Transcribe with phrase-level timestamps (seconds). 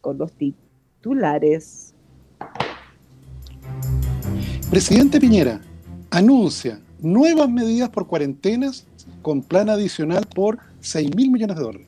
[0.00, 1.94] con los titulares.
[4.70, 5.60] Presidente Piñera
[6.10, 8.86] anuncia nuevas medidas por cuarentenas
[9.22, 11.86] con plan adicional por 6 mil millones de dólares.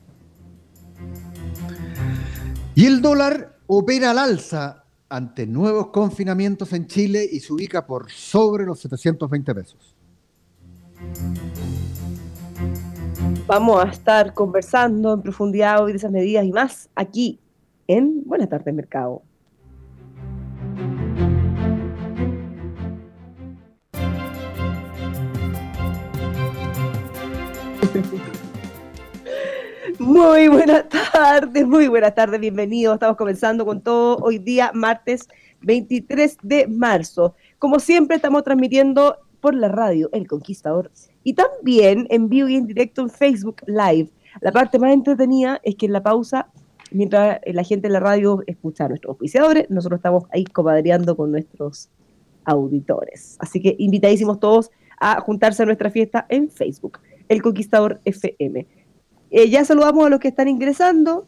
[2.75, 8.09] Y el dólar opera al alza ante nuevos confinamientos en Chile y se ubica por
[8.11, 9.95] sobre los 720 pesos.
[13.47, 17.39] Vamos a estar conversando en profundidad hoy de esas medidas y más aquí
[17.91, 19.21] en Buenas tardes Mercado.
[29.99, 32.93] Muy buenas tardes, muy buenas tardes, bienvenidos.
[32.93, 35.27] Estamos comenzando con todo hoy día, martes
[35.61, 37.35] 23 de marzo.
[37.59, 40.91] Como siempre, estamos transmitiendo por la radio El Conquistador
[41.23, 44.09] y también en vivo y en directo en Facebook Live.
[44.39, 46.47] La parte más entretenida es que en la pausa
[46.91, 51.31] mientras la gente en la radio escucha a nuestros oficiadores, nosotros estamos ahí comadreando con
[51.31, 51.89] nuestros
[52.45, 53.37] auditores.
[53.39, 58.67] Así que invitadísimos todos a juntarse a nuestra fiesta en Facebook, El Conquistador FM.
[59.31, 61.25] Eh, ya saludamos a los que están ingresando,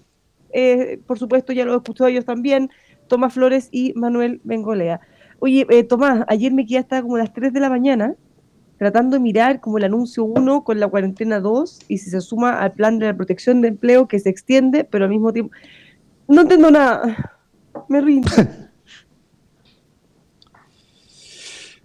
[0.51, 2.69] eh, por supuesto ya lo he escuchado ellos también,
[3.07, 5.01] Tomás Flores y Manuel Bengolea.
[5.39, 8.15] Oye, eh, Tomás, ayer me quedé hasta como las 3 de la mañana
[8.77, 12.59] tratando de mirar como el anuncio 1 con la cuarentena 2 y si se suma
[12.59, 15.53] al plan de la protección de empleo que se extiende, pero al mismo tiempo...
[16.27, 17.37] No entiendo nada.
[17.89, 18.29] Me rindo.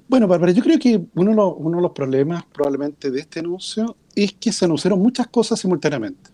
[0.08, 3.40] Bueno, Bárbara, yo creo que uno de, los, uno de los problemas probablemente de este
[3.40, 6.30] anuncio es que se anunciaron muchas cosas simultáneamente.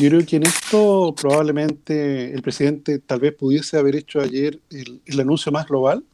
[0.00, 5.00] Yo creo que en esto probablemente el presidente tal vez pudiese haber hecho ayer el,
[5.06, 6.04] el anuncio más global,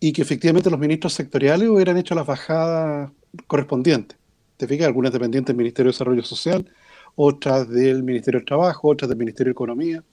[0.00, 3.10] y que efectivamente los ministros sectoriales hubieran hecho las bajadas
[3.46, 4.18] correspondientes.
[4.56, 6.70] Te fijas, algunas dependientes del Ministerio de Desarrollo Social,
[7.14, 10.04] otras del Ministerio del Trabajo, otras del Ministerio de Economía,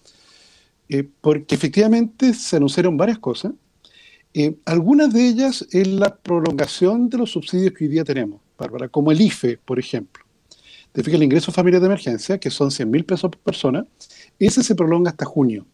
[0.90, 3.54] eh, porque efectivamente se anunciaron varias cosas.
[4.34, 8.90] Eh, algunas de ellas en la prolongación de los subsidios que hoy día tenemos, Bárbara,
[8.90, 10.24] como el IFE, por ejemplo.
[10.92, 13.86] Te fijas, el ingreso familiar de emergencia, que son 100 mil pesos por persona,
[14.40, 15.66] ese se prolonga hasta junio.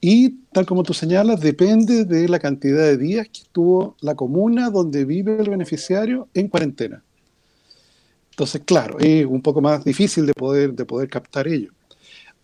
[0.00, 4.70] Y tal como tú señalas, depende de la cantidad de días que estuvo la comuna
[4.70, 7.02] donde vive el beneficiario en cuarentena.
[8.30, 11.72] Entonces, claro, es un poco más difícil de poder, de poder captar ello.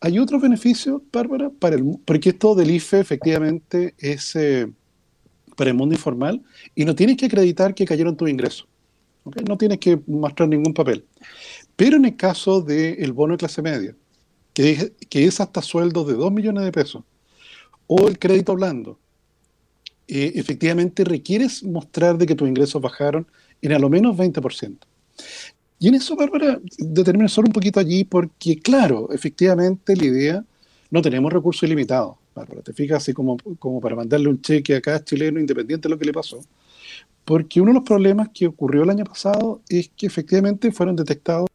[0.00, 4.70] Hay otros beneficios, Bárbara, para el, porque esto del IFE efectivamente es eh,
[5.56, 6.42] para el mundo informal
[6.74, 8.68] y no tienes que acreditar que cayeron tus ingresos.
[9.48, 11.04] No tienes que mostrar ningún papel.
[11.74, 13.96] Pero en el caso del bono de clase media,
[14.52, 17.02] que es, que es hasta sueldos de 2 millones de pesos,
[17.86, 18.98] o el crédito blando,
[20.08, 23.26] eh, efectivamente requieres mostrar de que tus ingresos bajaron
[23.60, 24.78] en a lo menos 20%.
[25.78, 30.44] Y en eso, Bárbara, determina solo un poquito allí porque, claro, efectivamente la idea,
[30.90, 34.80] no tenemos recursos ilimitados, Bárbara, te fijas así como, como para mandarle un cheque a
[34.80, 36.40] cada chileno independiente de lo que le pasó.
[37.24, 41.48] Porque uno de los problemas que ocurrió el año pasado es que efectivamente fueron detectados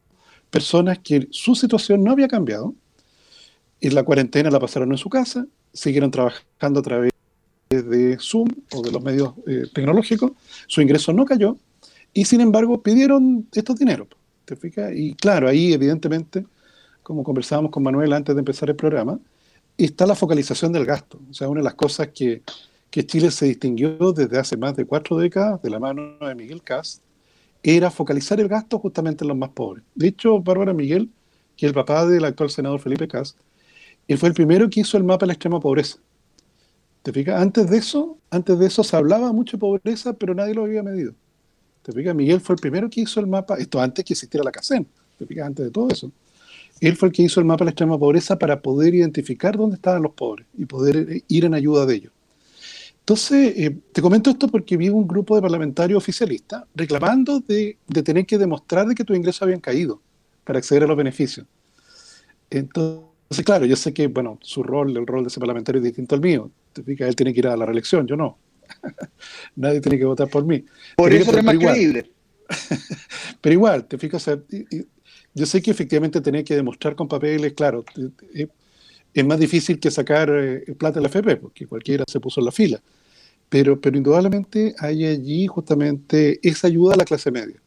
[0.50, 2.76] personas que su situación no había cambiado,
[3.80, 7.12] y la cuarentena la pasaron en su casa, siguieron trabajando a través
[7.70, 10.32] de Zoom o de los medios eh, tecnológicos,
[10.68, 11.58] su ingreso no cayó
[12.14, 14.08] y sin embargo pidieron estos dineros.
[14.46, 14.92] ¿Te fijas?
[14.94, 16.46] Y claro, ahí evidentemente,
[17.04, 19.20] como conversábamos con Manuel antes de empezar el programa,
[19.78, 21.20] está la focalización del gasto.
[21.30, 22.42] O sea, una de las cosas que,
[22.90, 26.62] que Chile se distinguió desde hace más de cuatro décadas de la mano de Miguel
[26.62, 27.02] Cast
[27.64, 29.84] era focalizar el gasto justamente en los más pobres.
[29.96, 31.10] De hecho, Bárbara Miguel,
[31.56, 33.38] que es el papá del actual senador Felipe Cast,
[34.08, 35.98] y fue el primero que hizo el mapa de la extrema pobreza.
[37.04, 37.42] ¿Te fijas?
[37.42, 40.84] Antes de eso, antes de eso se hablaba mucho de pobreza, pero nadie lo había
[40.84, 41.14] medido.
[41.82, 42.14] ¿Te fijas?
[42.14, 44.86] Miguel fue el primero que hizo el mapa, esto antes que existiera la CACEN,
[45.18, 45.48] ¿te fijas?
[45.48, 46.12] Antes de todo eso.
[46.80, 49.76] Él fue el que hizo el mapa de la extrema pobreza para poder identificar dónde
[49.76, 52.12] estaban los pobres y poder ir en ayuda de ellos.
[53.02, 58.26] Entonces, eh, te comento esto porque vi un grupo de parlamentarios oficialistas reclamando de, tener
[58.26, 60.02] que demostrar de que tus ingresos habían caído
[60.44, 61.46] para acceder a los beneficios.
[62.50, 63.11] Entonces,
[63.46, 66.22] claro, yo sé que, bueno, su rol, el rol de ese parlamentario es distinto al
[66.22, 66.52] mío.
[66.74, 68.38] Te fijas, él tiene que ir a la reelección, yo no.
[69.56, 70.64] Nadie tiene que votar por mí.
[70.98, 72.12] Por eso es más creíble.
[73.42, 74.30] pero igual, te fijas,
[75.34, 77.86] yo sé que efectivamente tenía que demostrar con papeles, claro,
[79.14, 82.46] es más difícil que sacar eh, plata de la FP, porque cualquiera se puso en
[82.46, 82.82] la fila.
[83.50, 87.62] Pero, pero indudablemente hay allí justamente esa ayuda a la clase media.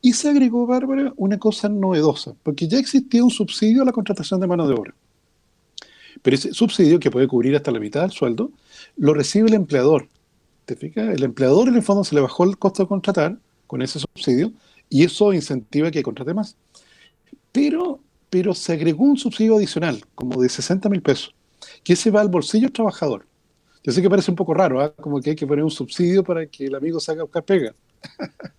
[0.00, 4.40] Y se agregó, Bárbara, una cosa novedosa, porque ya existía un subsidio a la contratación
[4.40, 4.94] de mano de obra.
[6.22, 8.50] Pero ese subsidio, que puede cubrir hasta la mitad del sueldo,
[8.96, 10.08] lo recibe el empleador.
[10.66, 11.08] ¿Te fijas?
[11.14, 14.52] El empleador en el fondo se le bajó el costo de contratar con ese subsidio
[14.88, 16.56] y eso incentiva que contrate más.
[17.52, 18.00] Pero,
[18.30, 21.34] pero se agregó un subsidio adicional, como de 60 mil pesos,
[21.82, 23.26] que se va al bolsillo del trabajador.
[23.84, 24.92] Yo sé que parece un poco raro, ¿ah?
[24.94, 27.74] como que hay que poner un subsidio para que el amigo salga a buscar pega.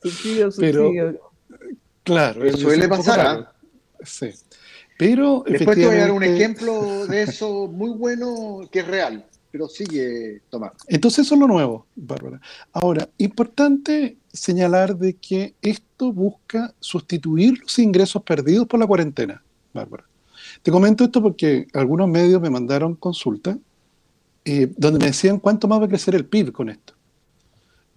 [0.02, 1.29] Subsidio, subsidio.
[2.10, 2.44] Claro.
[2.44, 3.20] Eso suele pasar.
[3.20, 3.54] ¿ah?
[4.04, 4.32] Sí.
[4.98, 9.26] Pero Después te voy a dar un ejemplo de eso muy bueno que es real,
[9.52, 10.74] pero sigue, Tomás.
[10.88, 12.42] Entonces eso es lo nuevo, Bárbara.
[12.74, 19.42] Ahora, importante señalar de que esto busca sustituir los ingresos perdidos por la cuarentena,
[19.74, 20.04] Bárbara.
[20.62, 23.58] Te comento esto porque algunos medios me mandaron consulta
[24.44, 26.94] eh, donde me decían cuánto más va a crecer el PIB con esto.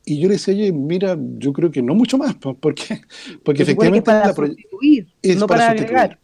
[0.05, 3.03] Y yo le decía, oye, mira, yo creo que no mucho más, porque,
[3.45, 4.05] porque efectivamente...
[4.05, 5.07] para la sustituir,
[5.37, 6.19] no para, agregar.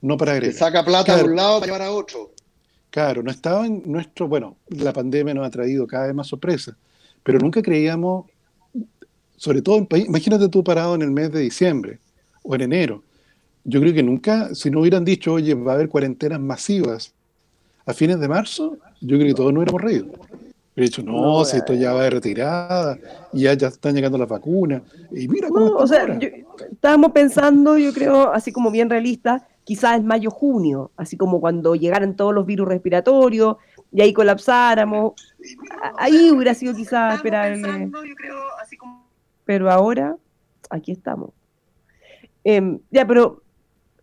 [0.00, 0.56] No para agregar.
[0.56, 2.32] saca plata de un lado para llevar a otro.
[2.90, 4.26] Claro, no estaba en nuestro...
[4.26, 6.74] Bueno, la pandemia nos ha traído cada vez más sorpresas,
[7.22, 8.24] pero nunca creíamos
[9.40, 11.98] sobre todo en país, imagínate tú parado en el mes de diciembre
[12.42, 13.02] o en enero.
[13.64, 17.14] Yo creo que nunca, si no hubieran dicho, oye, va a haber cuarentenas masivas
[17.86, 20.08] a fines de marzo, yo creo que todos no hubiéramos reído.
[20.76, 22.96] He dicho, no, si esto ya va de retirada,
[23.32, 26.06] y ya, ya están llegando las vacunas, y mira cómo o sea,
[26.70, 31.74] estábamos pensando, yo creo, así como bien realista, quizás en mayo, junio, así como cuando
[31.74, 33.56] llegaran todos los virus respiratorios,
[33.92, 35.14] y ahí colapsáramos,
[35.98, 37.90] ahí hubiera sido quizás esperable.
[39.44, 40.16] Pero ahora
[40.70, 41.30] aquí estamos.
[42.44, 43.42] Em, ya, pero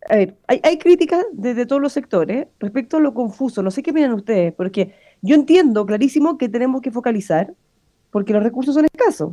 [0.08, 3.62] a ver, hay, críticas desde todos los sectores respecto a lo confuso.
[3.62, 7.54] No sé qué opinan ustedes, porque yo entiendo clarísimo que tenemos que focalizar,
[8.10, 9.32] porque los recursos son escasos.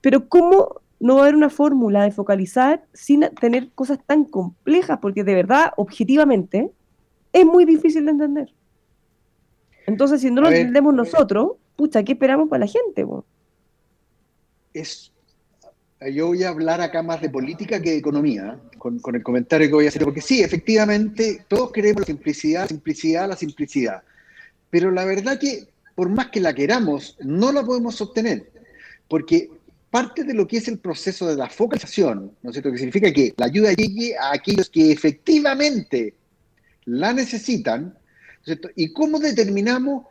[0.00, 4.98] Pero ¿cómo no va a haber una fórmula de focalizar sin tener cosas tan complejas?
[5.00, 6.70] Porque de verdad, objetivamente,
[7.32, 8.54] es muy difícil de entender.
[9.86, 13.06] Entonces, si no lo entendemos nosotros, pucha, ¿qué esperamos para la gente?
[14.72, 15.12] Es
[16.10, 19.74] yo voy a hablar acá más de política que de economía, con, el comentario que
[19.74, 24.02] voy a hacer, porque sí, efectivamente, todos queremos la simplicidad, simplicidad, la simplicidad,
[24.72, 28.50] pero la verdad que por más que la queramos, no la podemos obtener,
[29.06, 29.50] porque
[29.90, 33.12] parte de lo que es el proceso de la focalización, ¿no es cierto?, que significa
[33.12, 36.14] que la ayuda llegue a aquellos que efectivamente
[36.86, 38.70] la necesitan, ¿no es cierto?
[38.74, 40.06] ¿Y cómo determinamos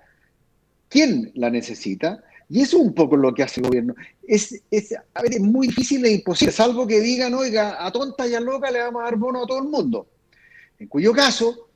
[0.89, 2.23] quién la necesita?
[2.47, 3.95] Y eso es un poco lo que hace el gobierno.
[4.27, 8.27] Es, es, a ver, es muy difícil e imposible, salvo que digan, oiga, a tonta
[8.27, 10.05] y a loca le vamos a dar bono a todo el mundo.
[10.77, 11.69] En cuyo caso,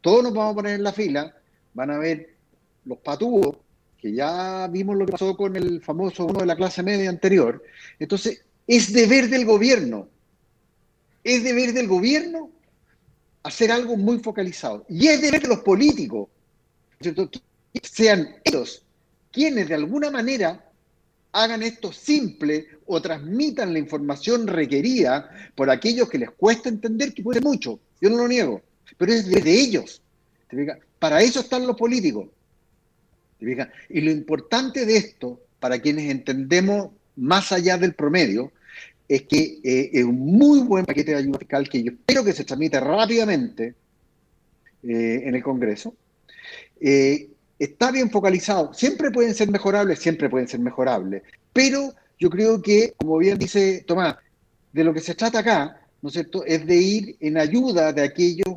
[0.00, 1.32] todos nos vamos a poner en la fila,
[1.74, 2.34] van a ver
[2.84, 3.56] los patúos,
[3.98, 7.62] que ya vimos lo que pasó con el famoso bono de la clase media anterior.
[7.98, 10.08] Entonces, es deber del gobierno,
[11.22, 12.50] es deber del gobierno
[13.42, 14.84] hacer algo muy focalizado.
[14.88, 16.28] Y es deber de los políticos,
[17.82, 18.84] sean ellos
[19.34, 20.64] quienes de alguna manera
[21.32, 27.24] hagan esto simple o transmitan la información requerida por aquellos que les cuesta entender que
[27.24, 27.80] puede mucho.
[28.00, 28.62] Yo no lo niego,
[28.96, 30.00] pero es de, ellos.
[30.98, 32.28] Para eso están los políticos.
[33.40, 38.52] Y lo importante de esto, para quienes entendemos más allá del promedio,
[39.08, 42.32] es que eh, es un muy buen paquete de ayuda fiscal que yo espero que
[42.32, 43.74] se transmita rápidamente
[44.82, 45.94] eh, en el Congreso.
[46.80, 48.72] Eh, está bien focalizado.
[48.72, 51.22] Siempre pueden ser mejorables, siempre pueden ser mejorables.
[51.52, 54.16] Pero yo creo que, como bien dice Tomás,
[54.72, 58.02] de lo que se trata acá, ¿no es cierto?, es de ir en ayuda de
[58.02, 58.56] aquellos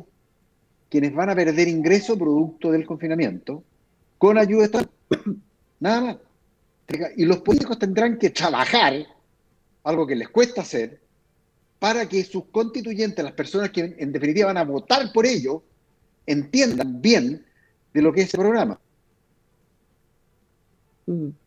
[0.88, 3.62] quienes van a perder ingreso producto del confinamiento,
[4.16, 4.90] con ayuda estatal.
[5.80, 6.16] Nada más.
[7.16, 9.06] Y los políticos tendrán que trabajar,
[9.84, 11.00] algo que les cuesta hacer,
[11.78, 15.62] para que sus constituyentes, las personas que en definitiva van a votar por ello,
[16.26, 17.44] entiendan bien
[17.92, 18.80] de lo que es ese programa.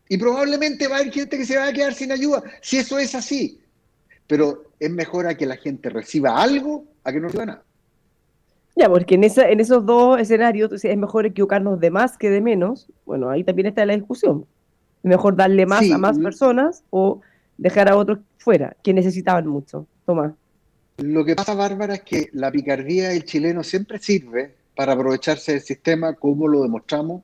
[0.08, 2.98] Y probablemente va a haber gente que se va a quedar sin ayuda, si eso
[2.98, 3.58] es así.
[4.26, 7.64] pero es mejor a que la gente reciba algo a que no reciba nada.
[8.74, 12.40] Ya, porque en, esa, en esos dos escenarios es mejor equivocarnos de más que de
[12.40, 12.88] menos.
[13.04, 14.46] Bueno, ahí también está la discusión.
[15.02, 17.20] Es mejor darle más a más personas o
[17.58, 19.86] dejar a otros fuera, que necesitaban mucho.
[20.06, 20.32] Tomás.
[20.98, 25.60] Lo que pasa, Bárbara, es que la picardía del chileno siempre sirve para aprovecharse del
[25.60, 27.22] sistema, como lo demostramos.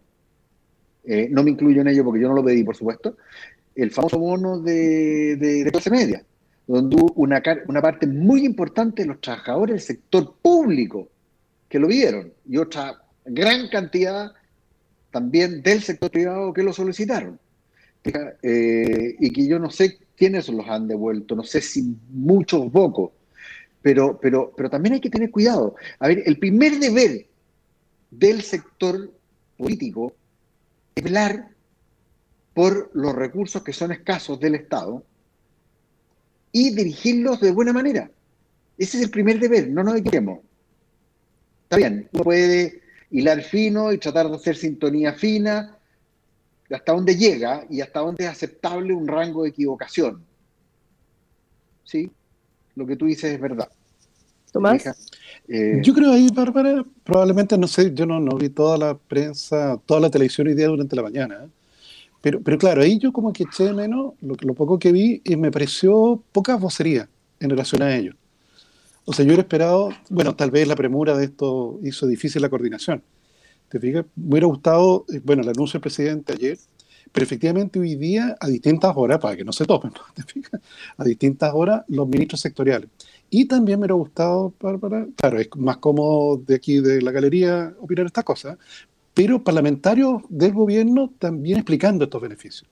[1.04, 3.16] Eh, no me incluyo en ello porque yo no lo pedí, por supuesto.
[3.74, 6.22] El famoso bono de, de, clase media,
[6.66, 11.08] donde hubo una, una parte muy importante de los trabajadores del sector público
[11.68, 14.32] que lo vieron y otra gran cantidad
[15.10, 17.38] también del sector privado que lo solicitaron.
[18.42, 22.70] Eh, y que yo no sé quiénes los han devuelto, no sé si muchos o
[22.70, 23.10] pocos,
[23.82, 25.74] pero, pero, pero también hay que tener cuidado.
[25.98, 27.26] A ver, el primer deber
[28.10, 29.12] del sector
[29.56, 30.14] político
[30.94, 31.50] es velar
[32.54, 35.04] por los recursos que son escasos del Estado
[36.50, 38.10] y dirigirlos de buena manera.
[38.78, 40.40] Ese es el primer deber, no nos equivoquemos.
[41.68, 45.76] Está bien, uno puede hilar fino y tratar de hacer sintonía fina
[46.70, 50.24] hasta dónde llega y hasta dónde es aceptable un rango de equivocación.
[51.84, 52.10] ¿Sí?
[52.74, 53.68] Lo que tú dices es verdad.
[54.50, 54.82] Tomás.
[55.46, 59.78] Eh, yo creo ahí, Bárbara, probablemente, no sé, yo no, no, vi toda la prensa,
[59.84, 61.48] toda la televisión hoy día durante la mañana, ¿eh?
[62.22, 65.20] pero, pero claro, ahí yo como que eché de menos lo, lo poco que vi
[65.22, 67.10] y me pareció poca vocería
[67.40, 68.14] en relación a ello.
[69.10, 72.50] O sea, yo hubiera esperado, bueno, tal vez la premura de esto hizo difícil la
[72.50, 73.02] coordinación.
[73.70, 74.04] ¿Te fijas?
[74.14, 76.58] Me hubiera gustado, eh, bueno, el anuncio del presidente ayer,
[77.10, 80.60] pero efectivamente hoy día, a distintas horas, para que no se topen, ¿te fijas?
[80.98, 82.90] A distintas horas, los ministros sectoriales.
[83.30, 87.74] Y también me hubiera gustado, para, claro, es más cómodo de aquí de la galería
[87.80, 88.58] opinar estas cosas,
[89.14, 92.68] pero parlamentarios del gobierno también explicando estos beneficios.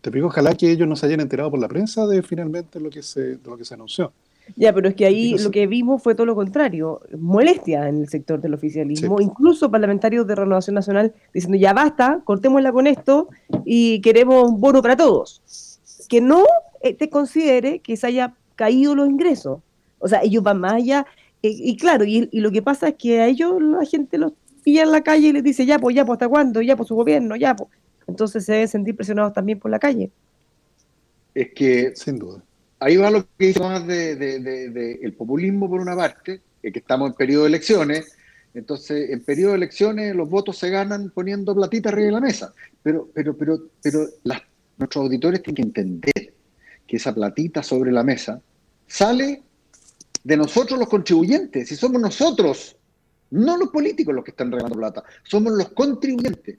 [0.00, 2.88] Te digo, ojalá que ellos no se hayan enterado por la prensa de finalmente lo
[2.88, 4.14] que se, lo que se anunció.
[4.56, 8.08] Ya, pero es que ahí lo que vimos fue todo lo contrario, molestia en el
[8.08, 13.28] sector del oficialismo, incluso parlamentarios de Renovación Nacional diciendo ya basta, cortémosla con esto
[13.64, 15.78] y queremos un bono para todos.
[16.08, 16.44] Que no
[16.82, 19.60] eh, te considere que se haya caído los ingresos.
[19.98, 21.06] O sea, ellos van más allá.
[21.40, 24.32] Y claro, y, lo que pasa es que a ellos la gente los
[24.62, 26.88] pilla en la calle y les dice ya, pues ya, pues hasta cuándo, ya, pues
[26.88, 27.70] su gobierno, ya, pues.
[28.06, 30.10] Entonces se deben sentir presionados también por la calle.
[31.34, 32.44] Es que, sin duda
[32.82, 37.16] ahí va lo que dice más de, el populismo por una parte, que estamos en
[37.16, 38.16] periodo de elecciones,
[38.54, 42.52] entonces en periodo de elecciones los votos se ganan poniendo platita arriba de la mesa,
[42.82, 44.08] pero, pero, pero, pero
[44.76, 46.34] nuestros auditores tienen que entender
[46.86, 48.40] que esa platita sobre la mesa
[48.86, 49.42] sale
[50.24, 52.76] de nosotros los contribuyentes, si somos nosotros,
[53.30, 56.58] no los políticos los que están regalando plata, somos los contribuyentes.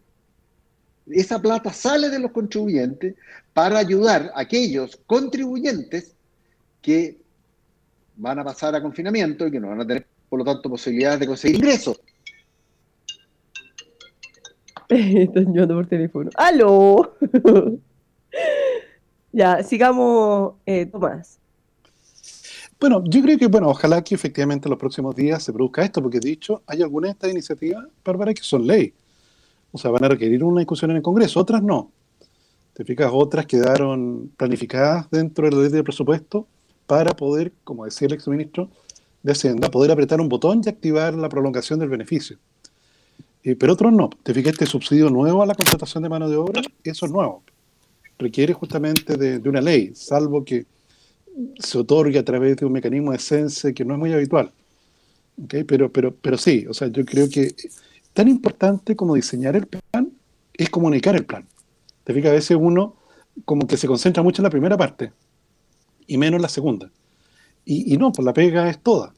[1.08, 3.16] Esa plata sale de los contribuyentes
[3.54, 6.16] para ayudar a aquellos contribuyentes
[6.82, 7.18] que
[8.16, 11.20] van a pasar a confinamiento y que no van a tener, por lo tanto, posibilidades
[11.20, 12.00] de conseguir ingresos.
[14.90, 16.30] Están llamando por teléfono.
[16.36, 17.16] ¡Aló!
[19.32, 21.40] ya, sigamos, eh, Tomás.
[22.80, 26.02] Bueno, yo creo que, bueno, ojalá que efectivamente en los próximos días se produzca esto,
[26.02, 28.94] porque dicho, hay algunas de estas iniciativas, Bárbara, que son ley.
[29.74, 31.92] O sea, van a requerir una discusión en el Congreso, otras no.
[32.74, 36.48] Te fijas, otras quedaron planificadas dentro de la ley de presupuesto
[36.86, 38.70] para poder, como decía el exministro
[39.24, 42.38] de Hacienda, poder apretar un botón y activar la prolongación del beneficio.
[43.44, 44.12] Eh, pero otros no.
[44.22, 47.44] Te fijas, este subsidio nuevo a la contratación de mano de obra, eso es nuevo.
[48.20, 50.68] Requiere justamente de, una ley, salvo que
[51.58, 54.52] se otorgue a través de un mecanismo de sense que no es muy habitual.
[55.44, 55.64] ¿Okay?
[55.64, 57.56] Pero, pero, pero sí, o sea, yo creo que
[58.14, 60.12] tan importante como diseñar el plan
[60.54, 61.48] es comunicar el plan.
[62.04, 62.96] Te fijas, a veces uno
[63.46, 65.12] como que se concentra mucho en la primera parte
[66.06, 66.92] y menos en la segunda.
[67.66, 69.14] Y, no, pues la pega es toda.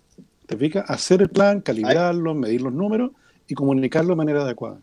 [0.45, 3.11] Te fijas, hacer el plan, calibrarlo, medir los números
[3.47, 4.79] y comunicarlo de manera adecuada.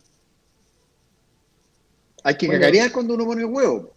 [2.25, 3.92] Hay que cagarear cuando uno pone el huevo.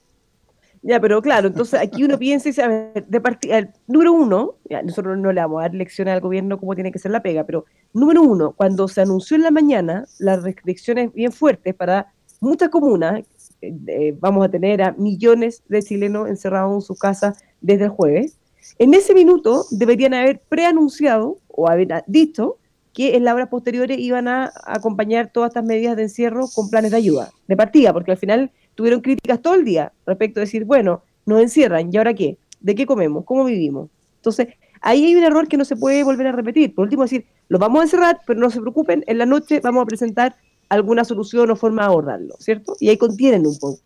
[0.86, 4.54] Ya, pero claro, entonces aquí uno piensa y dice, a ver, de partida, número uno,
[4.84, 7.42] nosotros no le vamos a dar lecciones al gobierno cómo tiene que ser la pega,
[7.42, 12.68] pero número uno, cuando se anunció en la mañana las restricciones bien fuertes para muchas
[12.68, 13.24] comunas,
[13.62, 18.38] eh, vamos a tener a millones de chilenos encerrados en sus casas desde el jueves,
[18.78, 22.58] en ese minuto deberían haber preanunciado o haber dicho
[22.92, 26.92] que en las horas posteriores iban a acompañar todas estas medidas de encierro con planes
[26.92, 30.64] de ayuda, de partida, porque al final tuvieron críticas todo el día respecto a decir,
[30.64, 32.38] bueno, nos encierran, ¿y ahora qué?
[32.60, 33.24] ¿De qué comemos?
[33.24, 33.90] ¿Cómo vivimos?
[34.16, 34.48] Entonces,
[34.80, 36.72] ahí hay un error que no se puede volver a repetir.
[36.72, 39.82] Por último, decir, los vamos a encerrar, pero no se preocupen, en la noche vamos
[39.82, 40.36] a presentar
[40.68, 42.76] alguna solución o forma de abordarlo, ¿cierto?
[42.78, 43.80] Y ahí contienen un poco.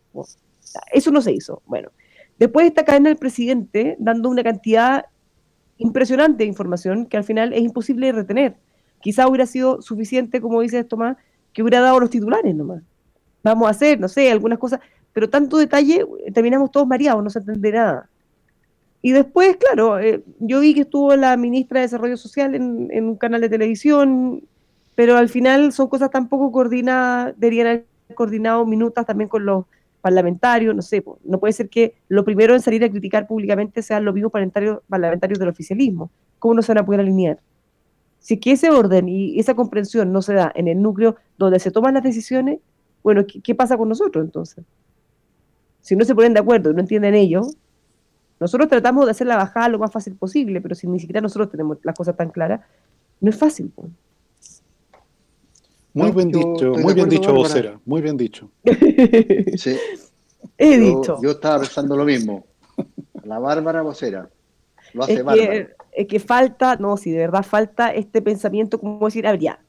[0.93, 1.63] Eso no se hizo.
[1.65, 1.91] Bueno,
[2.41, 5.05] Después esta cadena del presidente dando una cantidad
[5.77, 8.57] impresionante de información que al final es imposible retener.
[9.03, 11.19] Quizá hubiera sido suficiente, como dice Tomás,
[11.53, 12.83] que hubiera dado los titulares nomás.
[13.43, 14.81] Vamos a hacer, no sé, algunas cosas,
[15.13, 18.09] pero tanto detalle, terminamos todos mareados, no se entiende nada.
[19.03, 23.05] Y después, claro, eh, yo vi que estuvo la ministra de Desarrollo Social en, en,
[23.05, 24.43] un canal de televisión,
[24.95, 29.65] pero al final son cosas tan poco coordinadas, deberían haber coordinado minutas también con los
[30.01, 34.05] parlamentario, no sé, no puede ser que lo primero en salir a criticar públicamente sean
[34.05, 36.11] los mismos parlamentarios, parlamentarios del oficialismo.
[36.39, 37.39] ¿Cómo no se van a poder alinear?
[38.19, 41.59] Si es que ese orden y esa comprensión no se da en el núcleo donde
[41.59, 42.59] se toman las decisiones,
[43.03, 44.65] bueno, ¿qué, pasa con nosotros entonces?
[45.81, 47.57] Si no se ponen de acuerdo y no entienden ellos,
[48.39, 51.51] nosotros tratamos de hacer la bajada lo más fácil posible, pero si ni siquiera nosotros
[51.51, 52.61] tenemos las cosas tan claras,
[53.21, 53.73] no es fácil.
[55.93, 58.51] Muy bien dicho, muy bien dicho, vocera, muy bien dicho.
[59.57, 59.77] Sí.
[60.57, 61.19] He dicho.
[61.23, 62.47] Yo estaba pensando lo mismo.
[63.25, 64.31] La Bárbara vocera.
[64.95, 65.51] Lo hace es Bárbara.
[65.51, 69.41] Que, es que falta, no, si de verdad falta este pensamiento, como decir, a ver,
[69.41, 69.61] ya,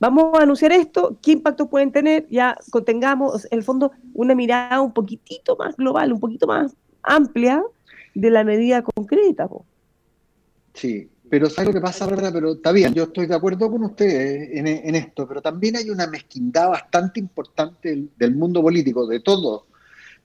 [0.00, 2.26] vamos a anunciar esto, ¿qué impacto pueden tener?
[2.30, 7.62] Ya contengamos, en el fondo, una mirada un poquitito más global, un poquito más amplia
[8.14, 9.48] de la medida concreta.
[10.74, 12.30] Sí, pero ¿sabes lo que pasa, verdad?
[12.32, 16.06] Pero está bien, yo estoy de acuerdo con usted en, esto, pero también hay una
[16.06, 19.64] mezquindad bastante importante del, del mundo político, de todos,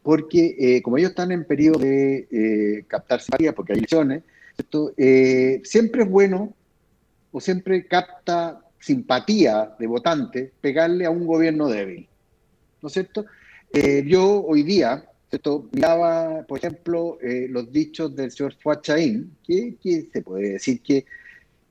[0.01, 4.23] porque eh, como ellos están en periodo de eh, captar simpatías, porque hay elecciones,
[4.57, 6.53] esto, eh, siempre es bueno
[7.31, 12.07] o siempre capta simpatía de votante pegarle a un gobierno débil,
[12.81, 13.25] ¿no es cierto?
[13.71, 19.35] Eh, yo hoy día esto, miraba, por ejemplo, eh, los dichos del señor Fuad Chaín,
[19.43, 19.75] que,
[20.13, 21.05] se puede decir que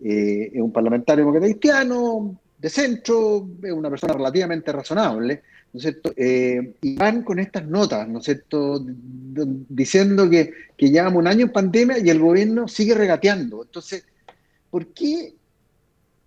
[0.01, 5.43] eh, es un parlamentario cristiano, de centro, es una persona relativamente razonable,
[5.73, 6.13] ¿no es cierto?
[6.17, 8.85] Y van con estas notas, ¿no es cierto?
[8.85, 13.63] Diciendo que, que llevamos un año en pandemia y el gobierno sigue regateando.
[13.63, 14.05] Entonces,
[14.71, 15.35] ¿por qué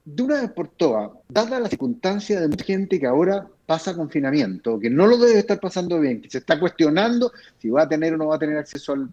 [0.05, 4.79] de una vez por todas, dada la circunstancia de mucha gente que ahora pasa confinamiento,
[4.79, 8.13] que no lo debe estar pasando bien, que se está cuestionando si va a tener
[8.13, 9.09] o no va a tener acceso al,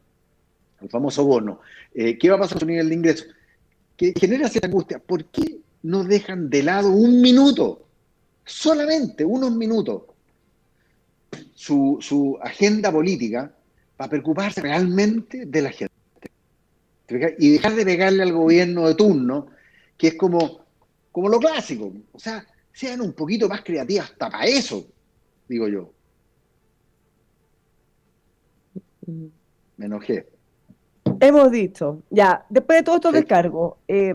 [0.90, 1.61] famoso bono,
[1.94, 3.24] eh, qué va a pasar con su nivel de ingreso,
[3.96, 4.98] que genera cierta angustia.
[4.98, 7.87] ¿Por qué no dejan de lado un minuto,
[8.44, 10.02] solamente unos minutos,
[11.55, 13.55] su, su agenda política
[13.96, 15.94] para preocuparse realmente de la gente?
[17.38, 19.46] Y dejar de pegarle al gobierno de turno,
[19.96, 20.62] que es como
[21.12, 21.92] como lo clásico.
[22.12, 24.87] O sea, sean un poquito más creativas hasta para eso,
[25.46, 25.92] digo yo.
[29.77, 30.29] Me enojé.
[31.20, 33.18] Hemos dicho, ya, después de todos estos sí.
[33.18, 34.14] descargos, eh,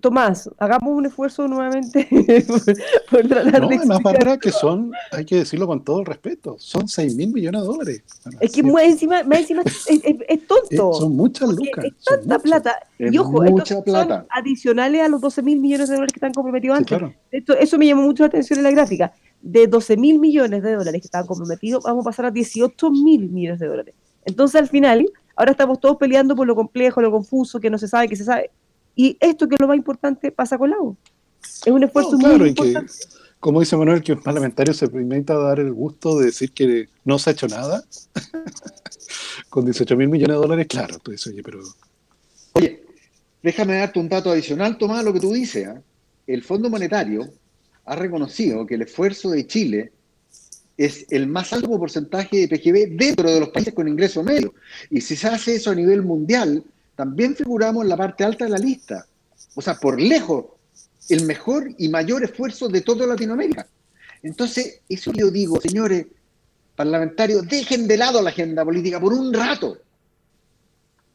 [0.00, 2.08] Tomás, hagamos un esfuerzo nuevamente
[2.46, 2.60] por,
[3.10, 6.56] por tratar no, de además, Bárbara, que son, hay que decirlo con todo el respeto,
[6.58, 8.02] son 6 mil millones de dólares.
[8.40, 10.94] Es que más encima, más encima es, es, es, tonto.
[10.94, 11.84] son muchas lucas.
[11.84, 12.76] Es tanta plata.
[12.98, 14.18] Es y ojo, mucha estos plata.
[14.20, 16.98] son adicionales a los 12 mil millones de dólares que están comprometidos Sí, antes.
[16.98, 17.14] claro.
[17.30, 19.12] Esto, eso me llamó mucho la atención en la gráfica.
[19.42, 23.30] De 12 mil millones de dólares que estaban comprometidos, vamos a pasar a 18 mil
[23.30, 23.94] millones de dólares.
[24.26, 27.88] Entonces, al final, ahora estamos todos peleando por lo complejo, lo confuso, que no se
[27.88, 28.50] sabe, que se sabe.
[29.02, 30.94] Y esto, que es lo más importante, pasa con la U.
[31.64, 32.92] Es un esfuerzo No, claro, muy y que, importante.
[33.40, 37.18] como dice Manuel, que un parlamentario se permita dar el gusto de decir que no
[37.18, 37.82] se ha hecho nada.
[39.48, 41.60] Con 18 mil millones de dólares, claro, tú dices, oye, pero
[42.52, 42.84] Oye,
[43.42, 45.66] déjame darte un dato adicional, Tomás, a lo que tú dices.
[45.66, 45.80] ¿ah?
[46.26, 47.26] El Fondo Monetario
[47.86, 49.92] ha reconocido que el esfuerzo de Chile
[50.76, 54.52] es el más alto porcentaje de PGB dentro de los países con ingreso medio.
[54.90, 56.62] Y si se hace eso a nivel mundial,
[57.00, 59.06] también figuramos en la parte alta de la lista.
[59.54, 60.44] O sea, por lejos,
[61.08, 63.66] el mejor y mayor esfuerzo de toda Latinoamérica.
[64.22, 66.08] Entonces, eso yo digo, señores
[66.76, 69.78] parlamentarios, dejen de lado la agenda política por un rato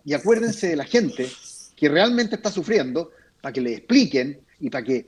[0.04, 1.30] y acuérdense de la gente
[1.76, 5.08] que realmente está sufriendo para que le expliquen y para que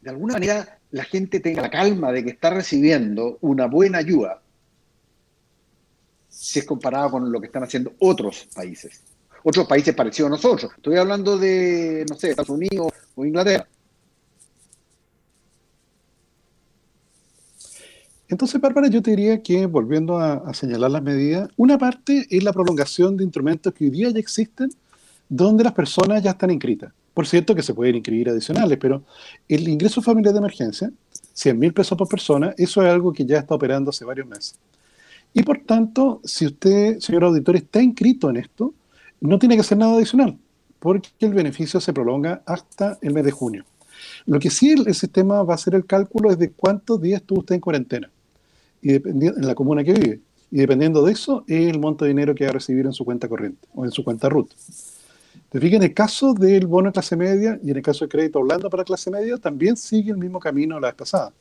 [0.00, 4.42] de alguna manera la gente tenga la calma de que está recibiendo una buena ayuda
[6.28, 9.00] si es comparado con lo que están haciendo otros países.
[9.44, 10.72] Otros países parecidos a nosotros.
[10.76, 13.66] Estoy hablando de, no sé, Estados Unidos o Inglaterra.
[18.28, 22.52] Entonces, Bárbara, yo te diría que, volviendo a, señalar las medidas, una parte es la
[22.52, 24.70] prolongación de instrumentos que hoy día ya existen,
[25.30, 26.92] donde las personas ya están inscritas.
[27.14, 29.02] Por cierto, que se pueden inscribir adicionales, pero
[29.48, 30.90] el ingreso familiar de emergencia,
[31.32, 34.58] 100 mil pesos por persona, eso es algo que ya está operando hace varios meses.
[35.32, 38.74] Y por tanto, si usted, señor auditor, está inscrito en esto,
[39.20, 40.38] no tiene que hacer nada adicional,
[40.78, 43.64] porque el beneficio se prolonga hasta el mes de junio.
[44.26, 47.20] Lo que sí el, el sistema va a hacer el cálculo es de cuántos días
[47.20, 48.10] estuvo usted en cuarentena
[48.80, 50.20] y en la comuna que vive.
[50.50, 53.04] Y dependiendo de eso, es el monto de dinero que va a recibir en su
[53.04, 54.50] cuenta corriente o en su cuenta RUT.
[55.50, 58.42] Te en el caso del bono de clase media y en el caso del crédito
[58.42, 61.32] blando para clase media, también sigue el mismo camino la vez pasada.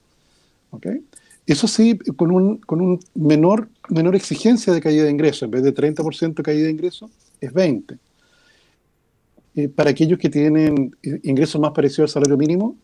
[0.72, 1.04] ¿Okay?
[1.46, 5.44] Eso sí, con un, con un menor, menor exigencia de caída de ingresos.
[5.44, 7.10] En vez de 30% de caída de ingresos,
[7.40, 7.98] es 20%.
[9.56, 12.78] Eh, para aquellos que tienen eh, ingresos más parecidos al salario mínimo,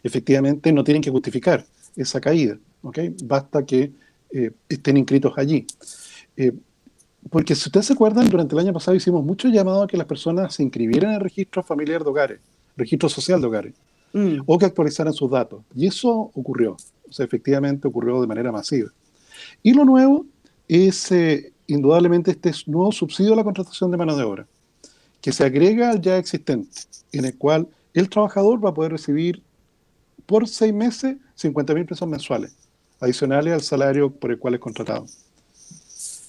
[0.00, 2.56] efectivamente no tienen que justificar esa caída.
[2.82, 3.12] ¿okay?
[3.24, 3.90] Basta que
[4.30, 5.66] eh, estén inscritos allí.
[7.30, 10.06] porque si ustedes se acuerdan, durante el año pasado hicimos mucho llamado a que las
[10.06, 12.40] personas se inscribieran en el registro familiar de hogares,
[12.76, 13.74] registro social de hogares,
[14.12, 14.38] mm.
[14.46, 15.64] o que actualizaran sus datos.
[15.74, 16.76] Y eso ocurrió.
[17.08, 18.90] O sea, efectivamente ocurrió de manera masiva.
[19.64, 20.26] Y lo nuevo
[20.68, 21.10] es
[21.72, 24.46] indudablemente este nuevo subsidio a la contratación de mano de obra
[25.20, 26.68] que se agrega al ya existente,
[27.12, 29.42] en el cual el trabajador va a poder recibir
[30.26, 32.54] por seis meses 50 mil pesos mensuales,
[33.00, 35.06] adicionales al salario por el cual es contratado.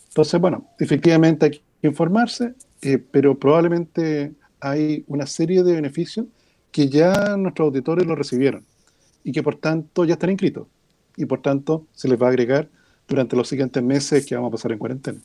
[0.10, 6.28] Entonces, bueno, efectivamente hay que informarse, eh, pero probablemente hay una serie de beneficios
[6.72, 8.64] que ya nuestros auditores lo recibieron
[9.24, 10.68] y que por tanto ya están inscritos
[11.18, 12.70] y por tanto se les va a agregar
[13.08, 15.20] durante los siguientes meses que vamos a pasar en cuarentena.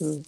[0.00, 0.20] Mm.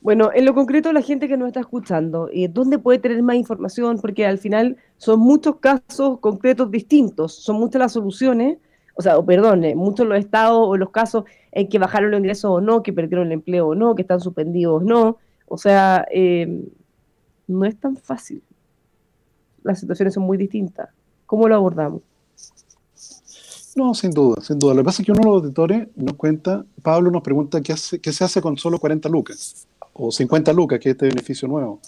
[0.00, 3.36] Bueno, en lo concreto, la gente que nos está escuchando, eh, ¿dónde puede tener más
[3.36, 3.98] información?
[4.00, 8.58] Porque al final son muchos casos concretos distintos, son muchas las soluciones,
[8.94, 12.50] o sea, perdón, eh, muchos los estados o los casos en que bajaron los ingresos
[12.50, 15.18] o no, que perdieron el empleo o no, que están suspendidos o no.
[15.46, 16.64] O sea, eh,
[17.46, 18.42] no es tan fácil.
[19.62, 20.88] Las situaciones son muy distintas.
[21.26, 22.02] ¿Cómo lo abordamos?
[23.76, 24.74] No, sin duda, sin duda.
[24.74, 27.76] Lo que pasa es que uno de los auditores nos cuenta, Pablo nos pregunta qué,
[27.76, 31.80] se hace con solo 40 lucas o 50 lucas, que es este beneficio nuevo.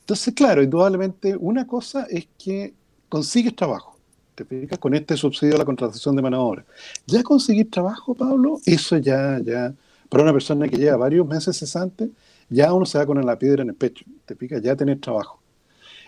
[0.00, 2.72] Entonces, claro, indudablemente una cosa es que
[3.08, 3.98] consigues trabajo,
[4.34, 6.64] te fijas, con este subsidio a la contratación de mano de obra.
[7.06, 9.74] Ya conseguir trabajo, Pablo, eso ya, ya,
[10.08, 12.10] para una persona que lleva varios meses cesante,
[12.48, 15.40] ya uno se da con la piedra en el pecho, te fijas, ya tener trabajo.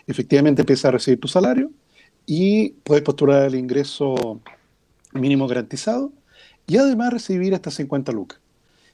[0.07, 1.71] Efectivamente empieza a recibir tu salario
[2.25, 4.41] y puedes postular el ingreso
[5.13, 6.11] mínimo garantizado
[6.67, 8.39] y además recibir hasta 50 lucas.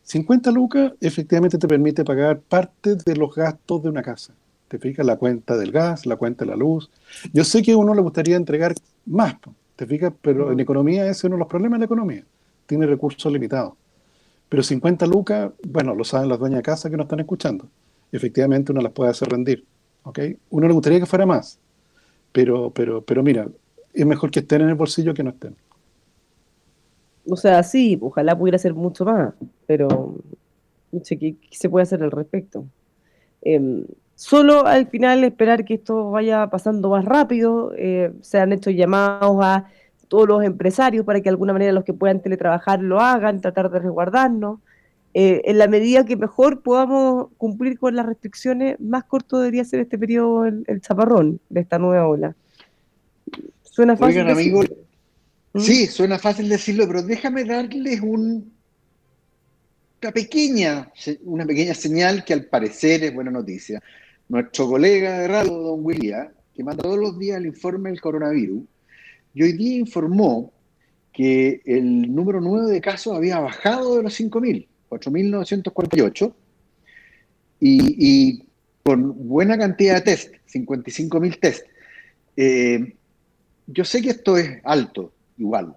[0.04, 4.34] 50 lucas efectivamente te permite pagar parte de los gastos de una casa.
[4.68, 6.90] Te fijas la cuenta del gas, la cuenta de la luz.
[7.34, 8.74] Yo sé que a uno le gustaría entregar
[9.06, 9.36] más,
[9.76, 12.24] te fijas, pero en economía ese es uno de los problemas de la economía.
[12.66, 13.74] Tiene recursos limitados.
[14.50, 17.68] Pero 50 lucas, bueno, lo saben las dueñas de casa que nos están escuchando.
[18.12, 19.64] Efectivamente uno las puede hacer rendir.
[20.04, 20.20] ¿ok?
[20.50, 21.60] Uno le gustaría que fuera más.
[22.32, 23.48] Pero, pero, pero mira,
[23.94, 25.56] es mejor que estén en el bolsillo que no estén.
[27.30, 29.34] O sea, sí, ojalá pudiera ser mucho más,
[29.68, 30.16] pero
[30.92, 32.66] ¿qué, se puede hacer al respecto?
[33.42, 38.72] Em, solo al final esperar que esto vaya pasando más rápido, eh, se han hecho
[38.72, 39.66] llamados a
[40.08, 43.70] todos los empresarios para que de alguna manera los que puedan teletrabajar lo hagan, tratar
[43.70, 44.60] de resguardarnos.
[45.14, 49.80] Eh, en la medida que mejor podamos cumplir con las restricciones, más corto debería ser
[49.80, 52.36] este periodo el, chaparrón de esta nueva ola.
[53.64, 54.26] Suena fácil.
[54.26, 54.36] ¿Mm?
[54.36, 54.54] Sí,
[55.54, 58.54] suena fácil decirlo, pero déjame darles un,
[60.02, 60.92] una, pequeña,
[61.24, 63.82] una pequeña señal que al parecer es buena noticia.
[64.28, 68.64] Nuestro colega de radio, don William, que manda todos los días el informe del coronavirus,
[69.34, 70.52] y hoy día informó
[71.14, 76.34] que el número nuevo de casos había bajado de los 5.000, 4.948,
[77.62, 78.44] y, y
[78.84, 81.66] con buena cantidad de test, 55.000 test.
[82.38, 82.96] Eh,
[83.68, 85.76] yo sé que esto es alto, igual.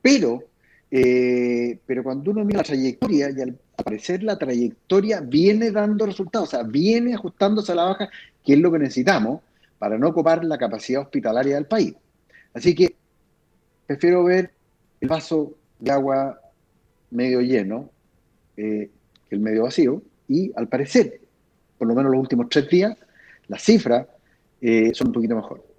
[0.00, 0.44] Pero,
[0.90, 6.48] eh, pero cuando uno mira la trayectoria, y al parecer la trayectoria viene dando resultados,
[6.48, 8.08] o sea, viene ajustándose a la baja,
[8.44, 9.40] que es lo que necesitamos
[9.78, 11.94] para no copar la capacidad hospitalaria del país.
[12.52, 12.94] Así que
[13.86, 14.52] prefiero ver
[15.00, 16.40] el vaso de agua
[17.10, 17.90] medio lleno
[18.56, 18.90] eh,
[19.28, 21.20] que el medio vacío, y al parecer,
[21.78, 22.96] por lo menos los últimos tres días,
[23.48, 24.06] las cifras
[24.60, 25.73] eh, son un poquito mejor.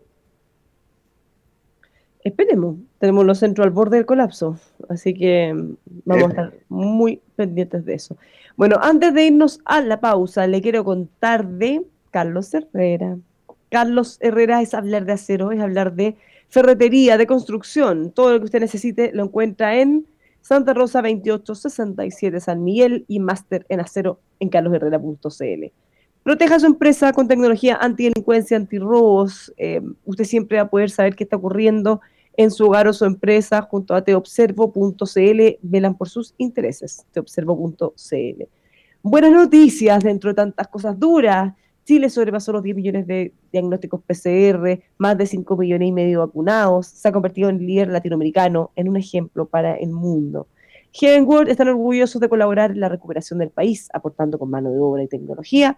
[2.25, 4.57] Esperemos, tenemos los centros al borde del colapso,
[4.89, 8.17] así que mm, vamos a estar muy pendientes de eso.
[8.57, 13.19] Bueno, antes de irnos a la pausa, le quiero contar de Carlos Herrera.
[13.69, 16.15] Carlos Herrera es hablar de acero, es hablar de
[16.49, 18.09] ferretería, de construcción.
[18.09, 20.07] Todo lo que usted necesite lo encuentra en
[20.41, 25.65] Santa Rosa 2867 San Miguel y máster en acero en carlosherrera.cl.
[26.23, 29.53] Proteja su empresa con tecnología antidelincuencia, antirrobos.
[29.57, 32.01] Eh, usted siempre va a poder saber qué está ocurriendo
[32.37, 37.05] en su hogar o su empresa junto a teobservo.cl velan por sus intereses.
[37.11, 38.43] Teobservo.cl.
[39.01, 41.53] Buenas noticias dentro de tantas cosas duras.
[41.85, 46.87] Chile sobrepasó los 10 millones de diagnósticos PCR, más de 5 millones y medio vacunados,
[46.87, 50.47] se ha convertido en líder latinoamericano, en un ejemplo para el mundo.
[50.93, 55.03] Heavenworld están orgullosos de colaborar en la recuperación del país, aportando con mano de obra
[55.03, 55.77] y tecnología.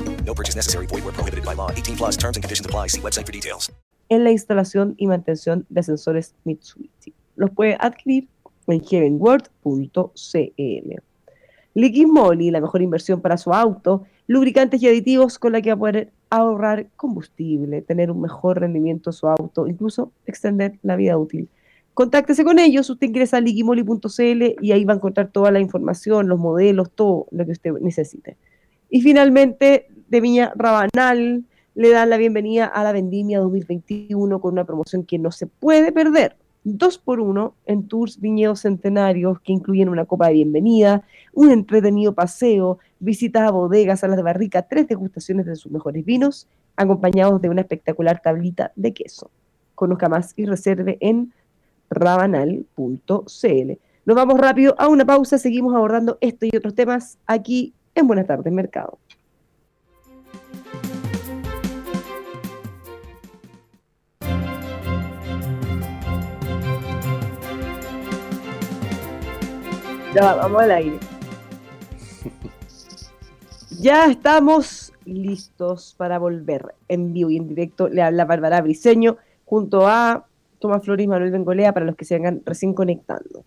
[0.25, 0.85] No purchase necessary.
[0.87, 1.71] Void prohibited by law.
[1.71, 2.87] 18 plus terms and conditions apply.
[2.87, 3.71] See website for details.
[4.11, 7.13] en la instalación y mantención de ascensores Mitsubishi.
[7.37, 8.27] Los puede adquirir
[8.67, 10.01] en heavenworld.cl.
[11.73, 12.07] Liquid
[12.51, 16.11] la mejor inversión para su auto, lubricantes y aditivos con la que va a poder
[16.29, 21.47] ahorrar combustible, tener un mejor rendimiento en su auto, incluso extender la vida útil.
[21.93, 26.27] Contáctese con ellos, usted ingresa a liquimoli.cl y ahí va a encontrar toda la información,
[26.27, 28.35] los modelos, todo lo que usted necesite.
[28.89, 34.65] Y finalmente, de Viña Rabanal, le dan la bienvenida a la Vendimia 2021 con una
[34.65, 36.35] promoción que no se puede perder.
[36.65, 42.13] Dos por uno en tours viñedos centenarios que incluyen una copa de bienvenida, un entretenido
[42.13, 46.45] paseo, visitas a bodegas, salas de barrica, tres degustaciones de sus mejores vinos,
[46.75, 49.31] acompañados de una espectacular tablita de queso.
[49.75, 51.31] Conozca más y reserve en
[51.89, 53.71] rabanal.cl.
[54.05, 58.27] Nos vamos rápido a una pausa, seguimos abordando esto y otros temas aquí en Buenas
[58.27, 58.99] tardes Mercado.
[70.13, 70.99] Ya vamos al aire.
[73.79, 77.87] Ya estamos listos para volver en vivo y en directo.
[77.87, 80.25] Le habla Bárbara Briseño junto a
[80.59, 83.45] Tomás Flores y Manuel Bengolea para los que se vengan recién conectando.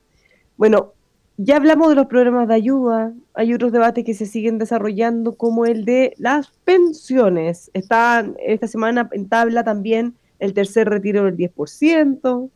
[0.57, 0.94] Bueno,
[1.37, 3.12] ya hablamos de los programas de ayuda.
[3.35, 7.70] Hay otros debates que se siguen desarrollando como el de las pensiones.
[7.74, 12.50] Está esta semana en tabla también el tercer retiro del 10%.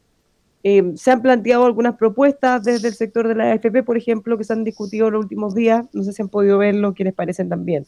[0.64, 4.44] Eh, se han planteado algunas propuestas desde el sector de la AFP, por ejemplo, que
[4.44, 5.86] se han discutido los últimos días.
[5.92, 7.86] No sé si han podido verlo, qué les parecen también.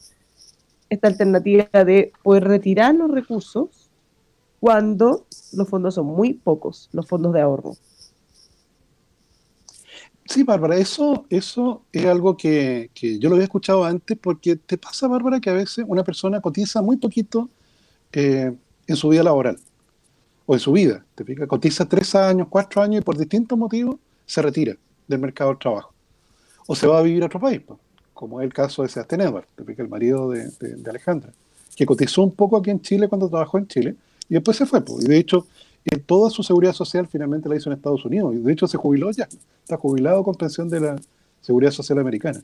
[0.88, 3.90] Esta alternativa de poder retirar los recursos
[4.60, 7.72] cuando los fondos son muy pocos, los fondos de ahorro.
[10.26, 14.78] Sí, Bárbara, eso, eso es algo que, que yo lo había escuchado antes porque te
[14.78, 17.48] pasa, Bárbara, que a veces una persona cotiza muy poquito
[18.12, 18.52] eh,
[18.86, 19.58] en su vida laboral
[20.50, 21.04] o en su vida.
[21.14, 23.94] Te fijas, cotiza tres años, cuatro años y por distintos motivos
[24.26, 25.92] se retira del mercado del trabajo.
[26.66, 27.60] O se va a vivir a otro país,
[28.12, 31.30] como es el caso de Sebastián Edward, te fijas, el marido de, de, de, Alejandra,
[31.76, 33.94] que cotizó un poco aquí en Chile cuando trabajó en Chile
[34.28, 34.82] y después se fue.
[34.98, 35.46] Y de hecho,
[36.04, 38.34] toda su seguridad social finalmente la hizo en Estados Unidos.
[38.34, 39.28] Y de hecho se jubiló ya,
[39.62, 40.96] está jubilado con pensión de la
[41.42, 42.42] seguridad social americana.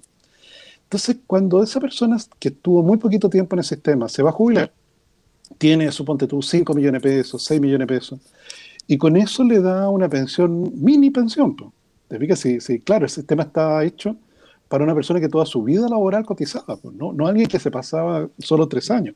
[0.85, 4.33] Entonces, cuando esa persona que tuvo muy poquito tiempo en el sistema se va a
[4.33, 4.71] jubilar,
[5.59, 8.21] tiene, suponte tú, 5 millones de pesos, 6 millones de pesos,
[8.87, 11.57] y con eso le da una pensión, mini pensión.
[12.09, 12.37] ¿Te?
[12.37, 14.17] Sí, sí, claro, el sistema está hecho
[14.69, 17.13] para una persona que toda su vida laboral cotizaba, pues, ¿no?
[17.13, 19.15] no alguien que se pasaba solo tres años.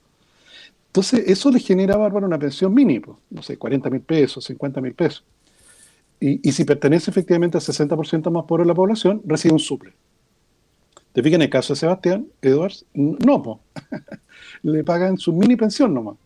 [0.86, 4.80] Entonces, eso le genera, Bárbara, una pensión mínima, pues, no sé, 40 mil pesos, 50
[4.80, 5.24] mil pesos.
[6.18, 9.94] Y, y, si pertenece efectivamente al 60% más pobre de la población, recibe un suple.
[11.12, 12.84] ¿Te fijas en el caso de Sebastián, Edwards?
[12.94, 13.60] No,
[14.62, 16.16] le pagan su mini pensión nomás.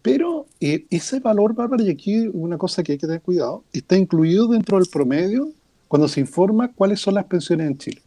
[0.00, 3.96] Pero eh, ese valor, Bárbara, y aquí una cosa que hay que tener cuidado, está
[3.96, 5.50] incluido dentro del promedio
[5.88, 8.02] cuando se informa cuáles son las pensiones en Chile.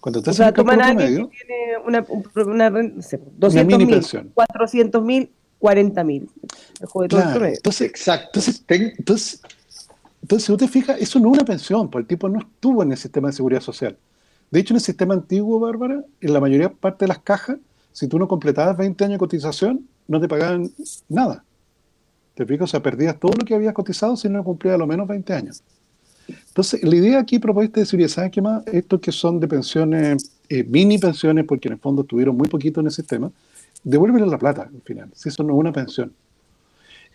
[0.00, 2.06] Cuando te o sea, toman a alguien que tiene una,
[2.46, 4.00] una, no sé, 200 mil,
[4.32, 6.30] 400 mil, 40 mil.
[7.08, 8.38] Claro, entonces, exacto.
[8.38, 9.42] Entonces, entonces,
[10.22, 12.92] entonces, si usted fija, eso no es una pensión, porque el tipo no estuvo en
[12.92, 13.96] el sistema de seguridad social.
[14.50, 17.58] De hecho, en el sistema antiguo, Bárbara, en la mayoría parte de las cajas,
[17.92, 20.70] si tú no completabas 20 años de cotización, no te pagaban
[21.08, 21.44] nada.
[22.34, 22.64] ¿Te fijas?
[22.64, 25.32] O sea, perdías todo lo que habías cotizado si no cumplías a lo menos 20
[25.34, 25.62] años.
[26.28, 28.66] Entonces, la idea aquí propuesta de seguridad, ¿sabes qué más?
[28.66, 32.80] Estos que son de pensiones, eh, mini pensiones, porque en el fondo estuvieron muy poquito
[32.80, 33.30] en el sistema,
[33.82, 36.12] devuélvele la plata al final, si eso no es una pensión.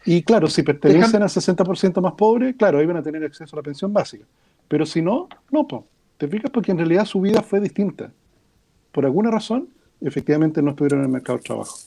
[0.06, 3.60] Y claro, si pertenecen al 60% más pobre, claro, ahí van a tener acceso a
[3.60, 4.26] la pensión básica.
[4.68, 5.88] Pero si no, no, po.
[6.28, 6.52] ¿Te?
[6.52, 8.12] Porque en realidad su vida fue distinta.
[8.92, 9.70] Por alguna razón,
[10.02, 11.78] efectivamente no estuvieron en el mercado del trabajo.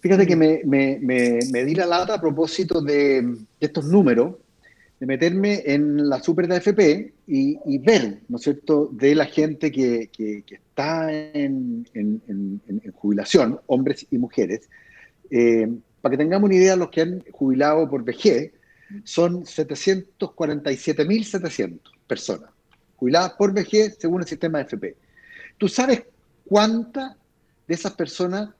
[0.00, 4.36] Fíjate que me, me, me, me di la lata a propósito de, de estos números,
[4.98, 9.26] de meterme en la super de AFP y, y, ver, ¿no es cierto?, de la
[9.26, 12.62] gente que, que, está en, en,
[12.94, 14.68] jubilación, hombres y mujeres.
[15.30, 15.68] Eh,
[16.00, 18.52] para que tengamos una idea, los que han jubilado por vejez
[19.04, 22.50] son 747.700 personas,
[22.96, 24.96] jubiladas por vejez según el sistema de AFP.
[25.58, 26.04] ¿Tú sabes
[26.46, 27.16] cuánta
[27.66, 28.50] de esas personas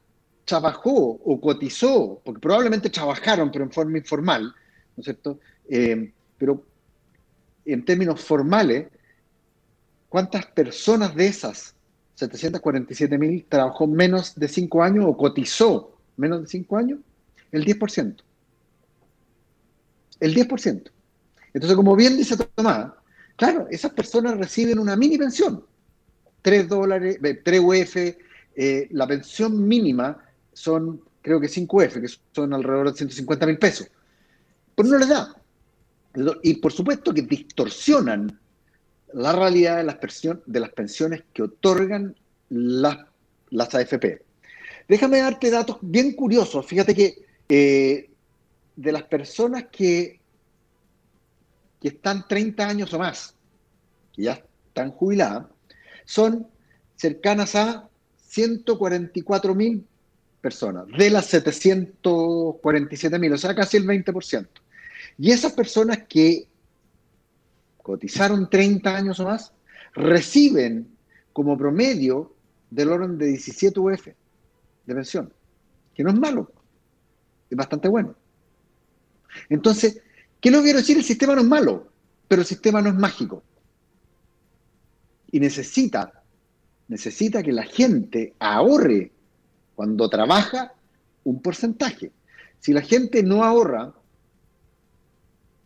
[0.44, 5.40] trabajó o cotizó, porque probablemente trabajaron, pero en forma informal, ¿no es cierto?
[5.68, 6.64] Eh, pero
[7.64, 8.86] en términos formales,
[10.08, 11.74] ¿cuántas personas de esas
[12.14, 17.00] 747 mil trabajó menos de 5 años o cotizó menos de 5 años?
[17.50, 18.16] El 10%.
[20.20, 20.90] El 10%.
[21.52, 22.92] Entonces, como bien dice Tomás,
[23.36, 25.64] claro, esas personas reciben una mini pensión.
[26.42, 30.22] 3 dólares, 3 UF, eh, la pensión mínima
[30.52, 33.88] son, creo que 5 UF, que son alrededor de 150 mil pesos.
[34.74, 35.34] Pero no les da.
[36.42, 38.38] Y por supuesto que distorsionan
[39.12, 39.98] la realidad de las,
[40.46, 42.14] de las pensiones que otorgan
[42.48, 42.98] las,
[43.50, 44.22] las AFP.
[44.88, 46.64] Déjame darte datos bien curiosos.
[46.64, 48.10] Fíjate que eh,
[48.76, 50.20] de las personas que,
[51.86, 53.36] que están 30 años o más,
[54.12, 55.46] que ya están jubiladas,
[56.04, 56.48] son
[56.96, 59.86] cercanas a 144 mil
[60.40, 64.48] personas, de las 747 mil, o sea, casi el 20%.
[65.18, 66.48] Y esas personas que
[67.80, 69.52] cotizaron 30 años o más,
[69.94, 70.88] reciben
[71.32, 72.34] como promedio
[72.68, 74.14] del orden de 17 UF de
[74.92, 75.32] pensión,
[75.94, 76.50] que no es malo,
[77.48, 78.16] es bastante bueno.
[79.48, 80.02] Entonces,
[80.46, 80.96] ¿qué lo quiero decir?
[80.96, 81.88] El sistema no es malo,
[82.28, 83.42] pero el sistema no es mágico.
[85.32, 86.22] Y necesita,
[86.86, 89.10] necesita que la gente ahorre
[89.74, 90.72] cuando trabaja
[91.24, 92.12] un porcentaje.
[92.60, 93.92] Si la gente no ahorra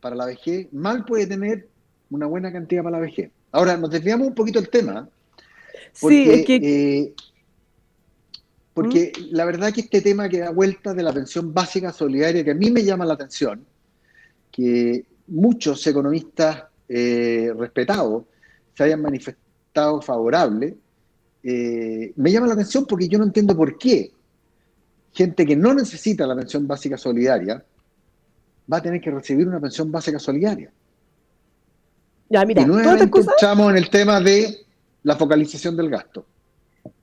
[0.00, 1.68] para la vejez, mal puede tener
[2.08, 3.30] una buena cantidad para la vejez.
[3.52, 5.10] Ahora, nos desviamos un poquito del tema.
[6.00, 6.56] Porque, sí, es que...
[6.56, 7.14] Eh,
[8.72, 9.24] porque ¿Mm?
[9.32, 12.54] la verdad que este tema que da vuelta de la pensión básica solidaria, que a
[12.54, 13.66] mí me llama la atención,
[14.60, 18.24] que muchos economistas eh, respetados
[18.74, 20.74] se hayan manifestado favorables,
[21.42, 24.12] eh, me llama la atención porque yo no entiendo por qué
[25.12, 27.64] gente que no necesita la pensión básica solidaria
[28.70, 30.70] va a tener que recibir una pensión básica solidaria.
[32.28, 34.66] Ya, mira, y nuevamente estamos en el tema de
[35.02, 36.26] la focalización del gasto.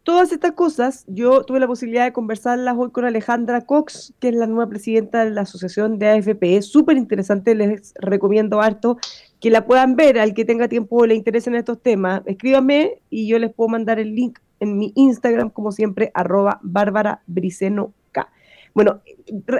[0.07, 4.35] Todas estas cosas, yo tuve la posibilidad de conversarlas hoy con Alejandra Cox, que es
[4.35, 6.55] la nueva presidenta de la Asociación de AFP.
[6.55, 8.99] Es súper interesante, les recomiendo harto
[9.41, 12.21] que la puedan ver, al que tenga tiempo o le interesen estos temas.
[12.25, 17.21] Escríbame y yo les puedo mandar el link en mi Instagram, como siempre, arroba Bárbara
[17.27, 18.29] Briceno K.
[18.73, 19.01] Bueno,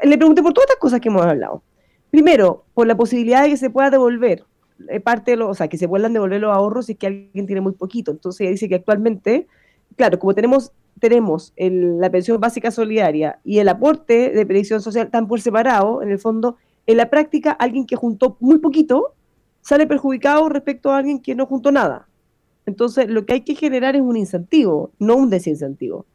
[0.01, 1.61] le pregunté por todas estas cosas que hemos hablado.
[2.09, 4.45] Primero, por la posibilidad de que se pueda devolver
[4.87, 7.07] eh, parte de los, o sea, que se puedan devolver los ahorros si es que
[7.07, 8.11] alguien tiene muy poquito.
[8.11, 9.47] Entonces ella dice que actualmente,
[9.95, 15.27] claro, como tenemos tenemos la pensión básica solidaria y el aporte de previsión social tan
[15.27, 19.13] por separado, en el fondo, en la práctica, alguien que juntó muy poquito
[19.61, 22.07] sale perjudicado respecto a alguien que no juntó nada.
[22.65, 26.05] Entonces, lo que hay que generar es un incentivo, no un desincentivo.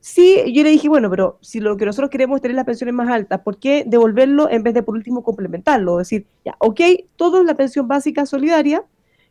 [0.00, 2.94] Sí, yo le dije, bueno, pero si lo que nosotros queremos es tener las pensiones
[2.94, 6.00] más altas, ¿por qué devolverlo en vez de por último complementarlo?
[6.00, 6.80] Es decir, ya, ok,
[7.16, 8.84] todo es la pensión básica solidaria,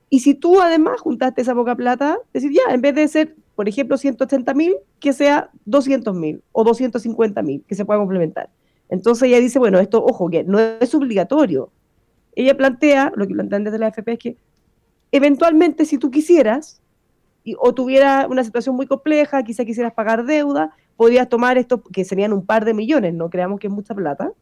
[0.09, 3.67] y si tú además juntaste esa poca plata, decir, ya, en vez de ser, por
[3.67, 8.51] ejemplo, 180 mil, que sea 200 mil o 250 mil, que se pueda complementar.
[8.87, 11.71] Entonces ella dice, bueno, esto, ojo, que no es obligatorio.
[12.35, 14.37] Ella plantea, lo que plantean desde la FP es que
[15.11, 16.83] eventualmente si tú quisieras,
[17.57, 22.33] o tuviera una situación muy compleja, quizá quisieras pagar deuda, podrías tomar esto, que serían
[22.33, 24.33] un par de millones, no creamos que es mucha plata.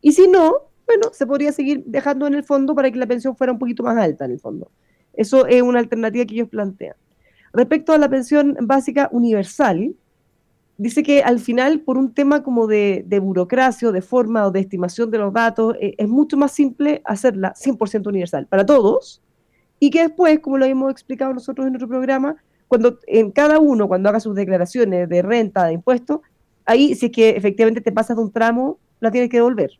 [0.00, 0.54] Y si no,
[0.86, 3.84] bueno, se podría seguir dejando en el fondo para que la pensión fuera un poquito
[3.84, 4.72] más alta en el fondo.
[5.12, 6.96] Eso es una alternativa que ellos plantean.
[7.52, 9.94] Respecto a la pensión básica universal,
[10.76, 14.60] dice que al final, por un tema como de, burocracia o de forma o de
[14.60, 19.22] estimación de los datos, eh, es mucho más simple hacerla 100% universal para todos,
[19.78, 22.36] y que después, como lo hemos explicado nosotros en otro programa,
[22.68, 26.20] cuando en cada uno, cuando haga sus declaraciones de renta, de impuestos,
[26.64, 29.72] ahí si es que efectivamente te pasas de un tramo, la tienes que devolver.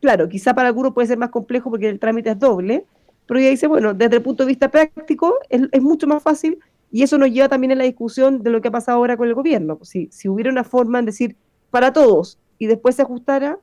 [0.00, 2.84] Claro, quizá para algunos puede ser más complejo porque el trámite es doble,
[3.26, 6.58] pero ella dice, bueno, desde el punto de vista práctico es, mucho más fácil
[6.90, 9.28] y eso nos lleva también a la discusión de lo que ha pasado ahora con
[9.28, 9.78] el gobierno.
[9.82, 11.36] Si, hubiera una forma en decir
[11.70, 13.58] para todos y después se ajustara,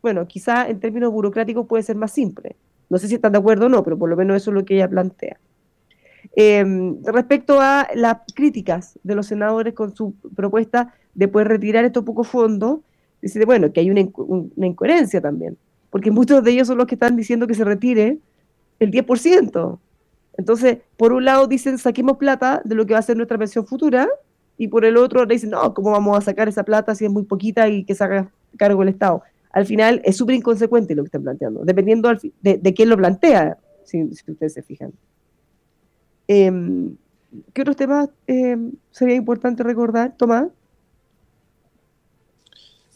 [0.00, 2.56] bueno, quizá en términos burocráticos puede ser más simple.
[2.88, 4.64] No sé si están de acuerdo o no, pero por lo menos eso es lo
[4.64, 5.38] que ella plantea.
[6.36, 12.04] Em, respecto a las críticas de los senadores con su propuesta de poder retirar estos
[12.04, 12.80] pocos fondos,
[13.20, 15.58] dice, bueno, que hay una, incoherencia también,
[15.90, 18.18] porque muchos de ellos son los que están diciendo que se retire
[18.78, 19.78] el 10%.
[20.36, 23.66] Entonces, por un lado dicen, saquemos plata de lo que va a ser nuestra pensión
[23.66, 24.08] futura,
[24.56, 27.22] y por el otro dicen, no, ¿cómo vamos a sacar esa plata si es muy
[27.24, 29.22] poquita y que se haga cargo el Estado?
[29.50, 32.10] al final es súper inconsecuente lo que están planteando, dependiendo
[32.42, 34.92] de, quién lo plantea, si, ustedes se fijan.
[36.26, 36.96] Em,
[37.52, 38.56] ¿Qué otros temas eh,
[38.90, 40.48] sería importante recordar, Tomás?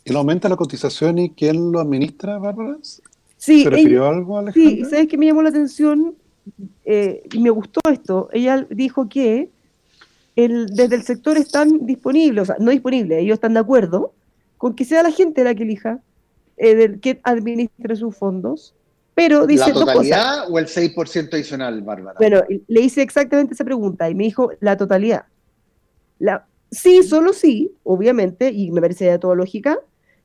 [0.05, 2.77] ¿El aumento de la cotización y quién lo administra, Bárbara?
[3.43, 4.71] Sí, ¿Se refirió ella- a algo, Alejandra?
[4.71, 6.15] Sí, ¿sabes qué me llamó la atención?
[6.85, 8.29] Eh, y me gustó esto.
[8.33, 9.51] Ella dijo que
[10.37, 14.13] el, desde el sector están disponibles, o sea, no disponibles, ellos están de acuerdo
[14.59, 15.99] con que sea la gente la que elija,
[16.57, 18.77] eh, del, que administre sus fondos,
[19.13, 19.95] pero dice ¿La dos cosas.
[19.95, 22.17] totalidad o el 6% adicional, Bárbara?
[22.21, 25.25] Bueno, le hice exactamente esa pregunta y me dijo la totalidad.
[26.21, 29.81] La, sí, solo sí, obviamente, y me parece de toda lógica,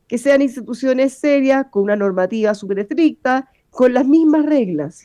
[0.07, 5.03] que sean instituciones serias, con una normativa súper estricta, con las mismas reglas.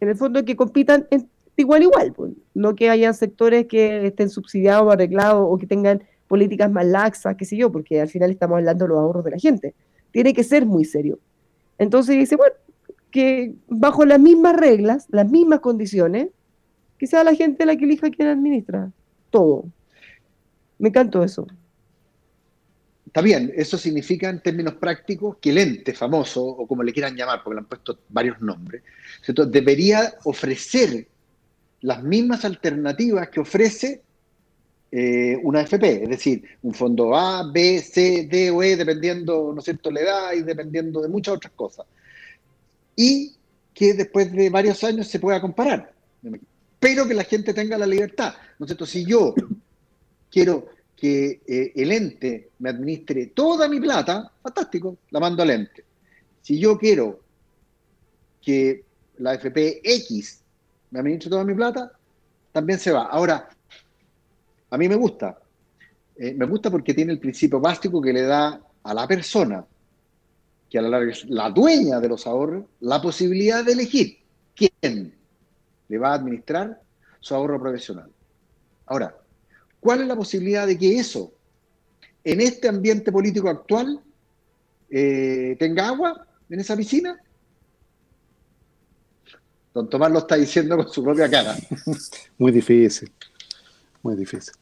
[0.00, 2.32] En el fondo, que compitan en- igual igual, pues.
[2.54, 7.36] no que hayan sectores que estén subsidiados o arreglados o que tengan políticas más laxas,
[7.36, 9.74] qué sé yo, porque al final estamos hablando de los ahorros de la gente.
[10.10, 11.18] Tiene que ser muy serio.
[11.78, 12.54] Entonces dice, bueno,
[13.10, 16.28] que bajo las mismas reglas, las mismas condiciones,
[16.98, 18.90] que sea la gente la que elija quién administra
[19.30, 19.64] todo.
[20.78, 21.46] Me encantó eso.
[23.14, 27.14] Está bien, eso significa en términos prácticos que el ente famoso, o como le quieran
[27.14, 28.82] llamar, porque le han puesto varios nombres,
[29.22, 29.46] ¿cierto?
[29.46, 31.06] debería ofrecer
[31.82, 34.02] las mismas alternativas que ofrece
[34.90, 39.60] eh, una AFP, es decir, un fondo A, B, C, D o E, dependiendo, ¿no
[39.60, 41.86] es cierto?, la edad y dependiendo de muchas otras cosas.
[42.96, 43.32] Y
[43.72, 45.92] que después de varios años se pueda comparar.
[46.80, 48.86] Pero que la gente tenga la libertad, ¿no es cierto?
[48.86, 49.36] Si yo
[50.32, 55.84] quiero que eh, el ente me administre toda mi plata, fantástico, la mando al ente.
[56.42, 57.20] Si yo quiero
[58.40, 58.84] que
[59.18, 60.40] la AFP X
[60.90, 61.92] me administre toda mi plata,
[62.52, 63.06] también se va.
[63.06, 63.48] Ahora,
[64.70, 65.38] a mí me gusta.
[66.16, 69.64] Eh, me gusta porque tiene el principio básico que le da a la persona,
[70.70, 74.18] que a la larga es la dueña de los ahorros, la posibilidad de elegir
[74.54, 75.14] quién
[75.88, 76.80] le va a administrar
[77.20, 78.10] su ahorro profesional.
[78.86, 79.16] Ahora,
[79.84, 81.30] ¿cuál es la posibilidad de que eso,
[82.24, 84.00] en este ambiente político actual,
[84.88, 87.20] eh, tenga agua en esa piscina?
[89.74, 91.54] Don Tomás lo está diciendo con su propia cara.
[92.38, 93.12] Muy difícil,
[94.02, 94.54] muy difícil.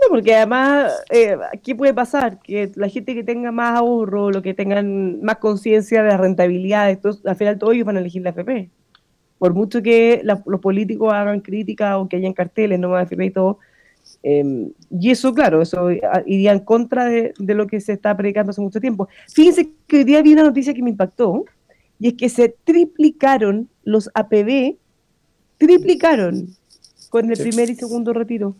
[0.00, 2.40] No, porque además, eh, ¿qué puede pasar?
[2.40, 6.90] Que la gente que tenga más ahorro, lo que tengan más conciencia de la rentabilidad,
[6.90, 8.70] esto, al final todos ellos van a elegir la FP.
[9.38, 13.26] Por mucho que la- los políticos hagan críticas o que hayan carteles, no más FP
[13.26, 13.58] y todo.
[14.22, 18.16] Eh, y eso, claro, eso ah, iría en contra de, de lo que se está
[18.16, 19.08] predicando hace mucho tiempo.
[19.32, 21.44] Fíjense que hoy día vi una noticia que me impactó,
[21.98, 24.76] y es que se triplicaron los APB,
[25.58, 26.48] triplicaron
[27.10, 27.42] con el Sí.
[27.44, 28.56] primer y segundo retiro.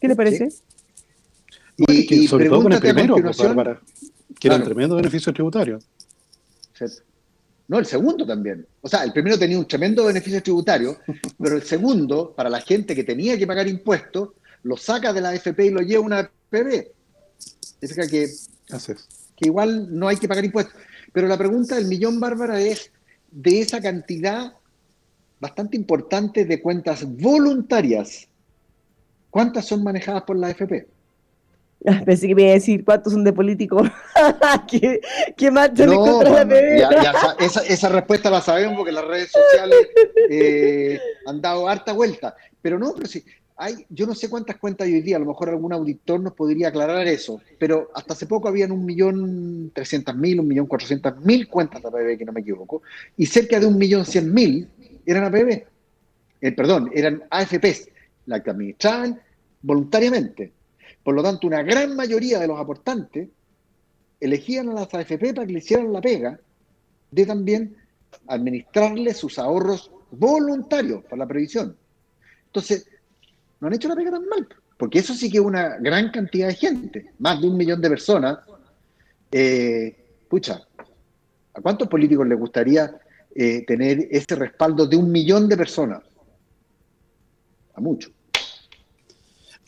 [0.00, 0.48] ¿Qué le parece?
[1.78, 3.80] Bueno, Y- sobre todo con el primero, pues, Bárbara,
[4.40, 4.64] que era un Claro.
[4.64, 5.78] tremendo beneficio tributario.
[7.72, 8.66] No, el segundo también.
[8.82, 10.98] O sea, el primero tenía un tremendo beneficio tributario,
[11.42, 14.28] pero el segundo, para la gente que tenía que pagar impuestos,
[14.64, 16.88] lo saca de la AFP y lo lleva a una APB.
[17.80, 18.28] Significa que,
[18.68, 19.08] Así es.
[19.34, 20.74] que igual no hay que pagar impuestos.
[21.14, 22.90] Pero la pregunta del millón, Bárbara, es
[23.30, 24.52] de esa cantidad
[25.40, 28.28] bastante importante de cuentas voluntarias,
[29.30, 30.88] ¿cuántas son manejadas por la AFP?
[31.86, 33.88] Ah, Pensé que me iba a decir cuántos son de políticos
[34.70, 35.00] que,
[35.36, 38.92] que marchan en No, contra la ya- ya sa- esa, esa respuesta la sabemos porque
[38.92, 39.88] las redes sociales
[40.30, 42.36] eh, han dado harta vuelta.
[42.60, 43.24] Pero no, pero sí,
[43.56, 46.34] hay, yo no sé cuántas cuentas hay hoy día, a lo mejor algún auditor nos
[46.34, 51.16] podría aclarar eso, pero hasta hace poco habían un millón trescientas mil, un millón cuatrocientas
[51.18, 52.82] mil cuentas de APB, que no me equivoco,
[53.16, 54.68] y cerca de un millón cien mil
[55.04, 55.64] eran APB.
[56.40, 57.88] Eh, perdón, eran AFPs,
[58.26, 59.20] la que administraban
[59.60, 60.52] voluntariamente.
[61.02, 63.28] Por lo tanto, una gran mayoría de los aportantes
[64.20, 66.38] elegían a las AFP para que le hicieran la pega
[67.10, 67.76] de también
[68.28, 71.76] administrarle sus ahorros voluntarios para la previsión.
[72.46, 72.88] Entonces,
[73.60, 74.46] no han hecho la pega tan mal,
[74.76, 77.88] porque eso sí que es una gran cantidad de gente, más de un millón de
[77.88, 78.38] personas.
[79.30, 80.62] Eh, pucha,
[81.54, 82.94] ¿a cuántos políticos les gustaría
[83.34, 86.02] eh, tener ese respaldo de un millón de personas?
[87.74, 88.12] A muchos.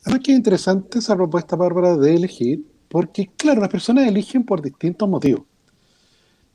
[0.05, 4.61] Además que es interesante esa propuesta, Bárbara, de elegir, porque, claro, las personas eligen por
[4.61, 5.43] distintos motivos.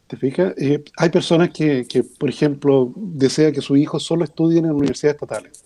[0.08, 0.54] ¿Te fijas?
[0.58, 1.86] Eh, hay personas que,
[2.18, 5.64] por ejemplo, desean que sus hijos solo estudien en universidades estatales.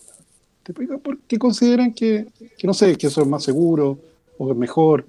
[0.62, 0.98] ¿Te fijas?
[1.02, 2.26] Porque consideran que,
[2.58, 3.98] que, no sé, que eso es más seguro,
[4.38, 5.06] o es mejor,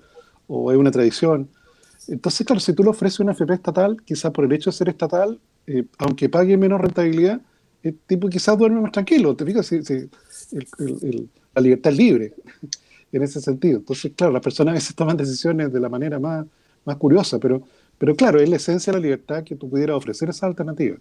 [0.47, 1.49] o es una tradición.
[2.07, 4.89] Entonces, claro, si tú le ofreces una FP estatal, quizás por el hecho de ser
[4.89, 7.41] estatal, eh, aunque pague menos rentabilidad,
[7.83, 9.35] el tipo quizás duerme más tranquilo.
[9.35, 9.65] ¿Te fijas?
[9.65, 9.93] Si, si
[10.79, 12.33] el- la libertad es libre
[13.11, 13.77] en ese sentido.
[13.77, 16.45] Entonces, claro, las personas a veces toman decisiones de la manera más,
[16.83, 17.61] más curiosa, pero,
[17.97, 20.97] pero claro, es la esencia de la libertad que tú pudieras ofrecer esa alternativa.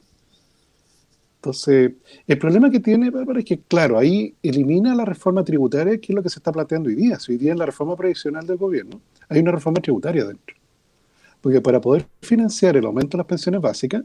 [1.44, 1.92] Entonces,
[2.26, 6.16] el problema que tiene, Bárbara, es que, claro, ahí elimina la reforma tributaria, que es
[6.16, 7.18] lo que se está planteando hoy día.
[7.20, 8.98] Si hoy día en la reforma previsional del gobierno
[9.28, 10.56] hay una reforma tributaria dentro.
[11.42, 14.04] Porque para poder financiar el aumento de las pensiones básicas,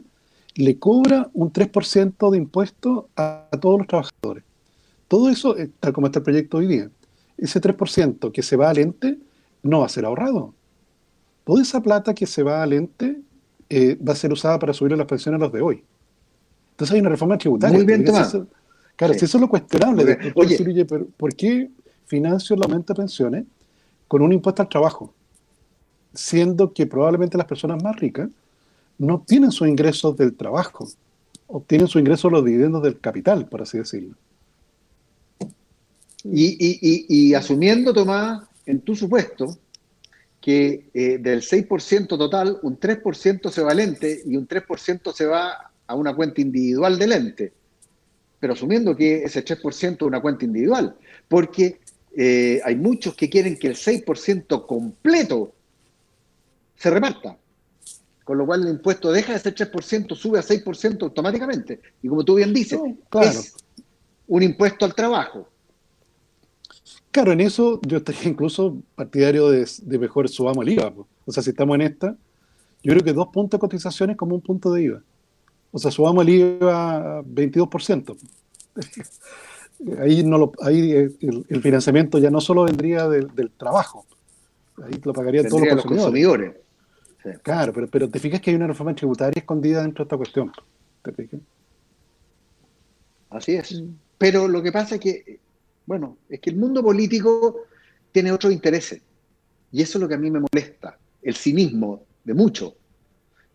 [0.54, 4.44] le cobra un 3% de impuesto a, a todos los trabajadores.
[5.10, 6.88] Todo eso, eh, tal como está el proyecto hoy día,
[7.36, 9.18] ese 3% que se va al ente
[9.60, 10.54] no va a ser ahorrado.
[11.44, 13.20] Toda esa plata que se va al ente
[13.68, 15.82] eh, va a ser usada para subir las pensiones a los de hoy.
[16.70, 17.76] Entonces hay una reforma tributaria.
[17.76, 18.46] Muy bien eso-
[18.94, 20.50] claro, si eso es lo cuestionable, Oye.
[20.50, 21.68] decir, oye, pero ¿por qué
[22.06, 23.44] financio el aumento de pensiones
[24.06, 25.12] con un impuesto al trabajo?
[26.14, 28.30] Siendo que probablemente las personas más ricas
[28.96, 30.86] no obtienen sus ingresos del trabajo,
[31.48, 34.14] obtienen sus ingresos de los dividendos del capital, por así decirlo.
[36.24, 39.58] Y, y- y- y asumiendo, Tomás, en tu supuesto,
[40.40, 45.26] que eh, del 6% total, un 3% se va al ente y un 3% se
[45.26, 47.52] va a una cuenta individual del ente.
[48.38, 50.96] Pero asumiendo que ese 3% es una cuenta individual,
[51.28, 51.80] porque
[52.16, 55.52] eh, hay muchos que quieren que el 6% completo
[56.76, 57.36] se reparta.
[58.24, 61.80] Con lo cual el impuesto deja de ser 3%, sube a 6% automáticamente.
[62.02, 63.28] Y como tú bien dices, No, claro.
[63.28, 63.54] es
[64.28, 65.49] un impuesto al trabajo.
[67.10, 70.92] Claro, en eso yo estaría incluso partidario de, de mejor subamos el IVA.
[70.92, 71.08] po.
[71.26, 72.16] O sea, si estamos en esta,
[72.82, 75.02] yo creo que dos puntos de cotización es como un punto de IVA.
[75.72, 78.16] O sea, subamos el IVA a 22%.
[79.98, 84.04] Ahí, no lo, ahí eh, el, el financiamiento ya no solo vendría del, del trabajo,
[84.84, 86.54] ahí lo pagarían todos los los consumidores.
[87.22, 87.42] consumidores.
[87.42, 90.52] Claro, pero, pero te fijas que hay una reforma tributaria escondida dentro de esta cuestión.
[91.02, 91.40] ¿Te fijas?
[93.30, 93.82] Así es.
[94.18, 95.40] Pero lo que pasa es que,
[95.90, 97.64] bueno, es que el mundo político
[98.12, 99.02] tiene otros intereses.
[99.72, 102.74] Y eso es lo que a mí me molesta, el cinismo de muchos.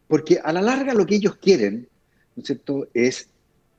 [0.05, 1.87] Porque a la larga lo que ellos quieren,
[2.35, 3.29] ¿no es cierto?, es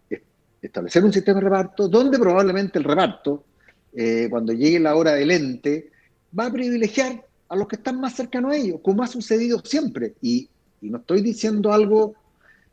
[0.09, 0.23] es-
[0.63, 3.45] establecer un sistema de reparto donde probablemente el reparto,
[3.93, 5.91] eh, cuando llegue la hora del ente,
[6.33, 10.15] va a privilegiar a los que están más cercanos a ellos, como ha sucedido siempre.
[10.23, 10.49] Y,
[10.81, 12.15] no estoy diciendo algo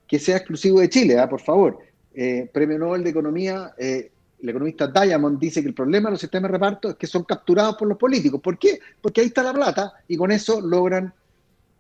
[0.08, 1.28] que sea exclusivo de Chile, ¿ah?
[1.28, 1.80] por favor.
[2.14, 4.13] Eh, Premio Nobel de Economía, eh,
[4.44, 7.24] el economista Diamond dice que el problema de los sistemas de reparto es que son
[7.24, 8.42] capturados por los políticos.
[8.42, 8.78] ¿Por qué?
[9.02, 11.14] Porque ahí está la plata y con eso logran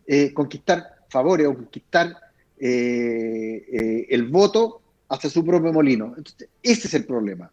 [0.08, 2.16] eh, conquistar favores o conquistar
[2.58, 6.14] eh, eh, el voto hacia su propio molino.
[6.16, 7.52] Entonces, ese es el problema.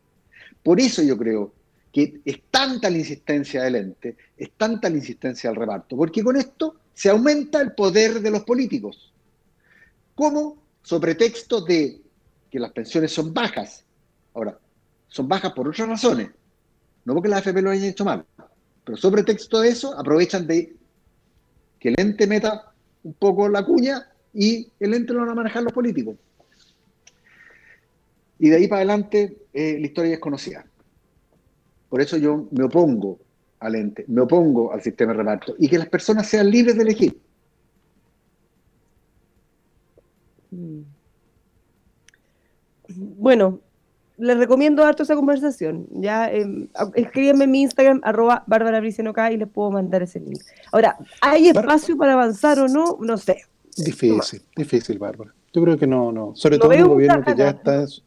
[0.62, 1.52] Por eso yo creo
[1.92, 6.36] que es tanta la insistencia del ente, es tanta la insistencia del reparto, porque con
[6.36, 9.12] esto se aumenta el poder de los políticos.
[10.14, 10.56] ¿Cómo?
[10.84, 12.00] Sobre pretexto de
[12.48, 13.84] que las pensiones son bajas.
[14.34, 14.56] Ahora,
[15.10, 16.30] son bajas por otras razones,
[17.04, 18.24] no porque la AFP lo hayan hecho mal,
[18.84, 20.74] pero sobre pretexto de eso aprovechan de
[21.78, 25.62] que el ente meta un poco la cuña y el ente lo van a manejar
[25.62, 26.16] los políticos.
[28.38, 30.64] Y de ahí para adelante eh, la historia es conocida.
[31.88, 33.18] Por eso yo me opongo
[33.58, 36.82] al ente, me opongo al sistema de reparto y que las personas sean libres de
[36.82, 37.20] elegir.
[40.50, 40.80] Mm.
[42.88, 43.60] Bueno,
[44.20, 45.86] les recomiendo harto esa conversación.
[45.90, 50.40] Ya eh, escríbanme en mi Instagram, arroba Bárbara y les puedo mandar ese link.
[50.72, 52.98] Ahora, ¿hay Bar- espacio para avanzar o no?
[53.00, 53.42] No sé.
[53.76, 55.32] Difícil, difícil, Bárbara.
[55.52, 56.32] Yo creo que no, no.
[56.36, 58.02] Sobre todo en un gobierno que ya está en su,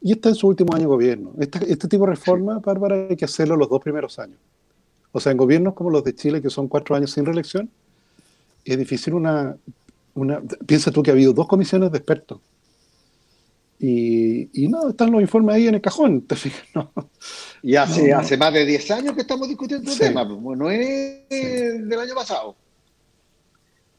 [0.00, 1.32] y está en su último año de gobierno.
[1.38, 4.38] Este, este tipo de reforma, Bárbara, hay que hacerlo los dos primeros años.
[5.12, 7.70] O sea, en gobiernos como los de Chile, que son cuatro años sin reelección,
[8.64, 9.56] es difícil una,
[10.14, 10.40] una...
[10.66, 12.40] Piensa tú que ha habido dos comisiones de expertos.
[13.84, 16.62] Y, y no, están los informes ahí en el cajón, ¿te fijas?
[16.74, 16.92] No.
[17.64, 18.20] Y hace, No, no.
[18.20, 20.02] hace más de 10 años que estamos discutiendo el Sí.
[20.02, 22.56] tema, pues, no es del año pasado.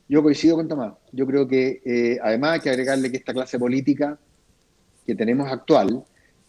[0.09, 0.93] Yo coincido con Tomás.
[1.13, 4.17] Yo creo que eh, además hay que agregarle que esta clase política
[5.05, 6.03] que tenemos actual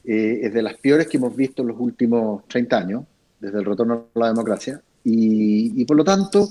[0.05, 3.05] eh, es de las peores que hemos visto en los últimos 30 años,
[3.41, 6.49] desde el retorno a la democracia, y, y por lo tanto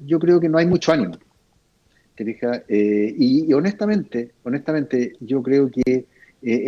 [0.00, 1.14] yo creo que no hay mucho ánimo.
[2.68, 6.06] Eh, y, honestamente, honestamente, yo creo que
[6.42, 6.64] eh,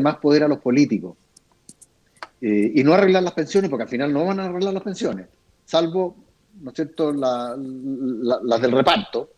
[0.00, 1.16] más poder a los políticos
[2.40, 5.26] eh, y no arreglar las pensiones, porque al final no van a arreglar las pensiones,
[5.64, 6.16] salvo,
[6.60, 9.30] ¿no es cierto?, la- la- las del reparto,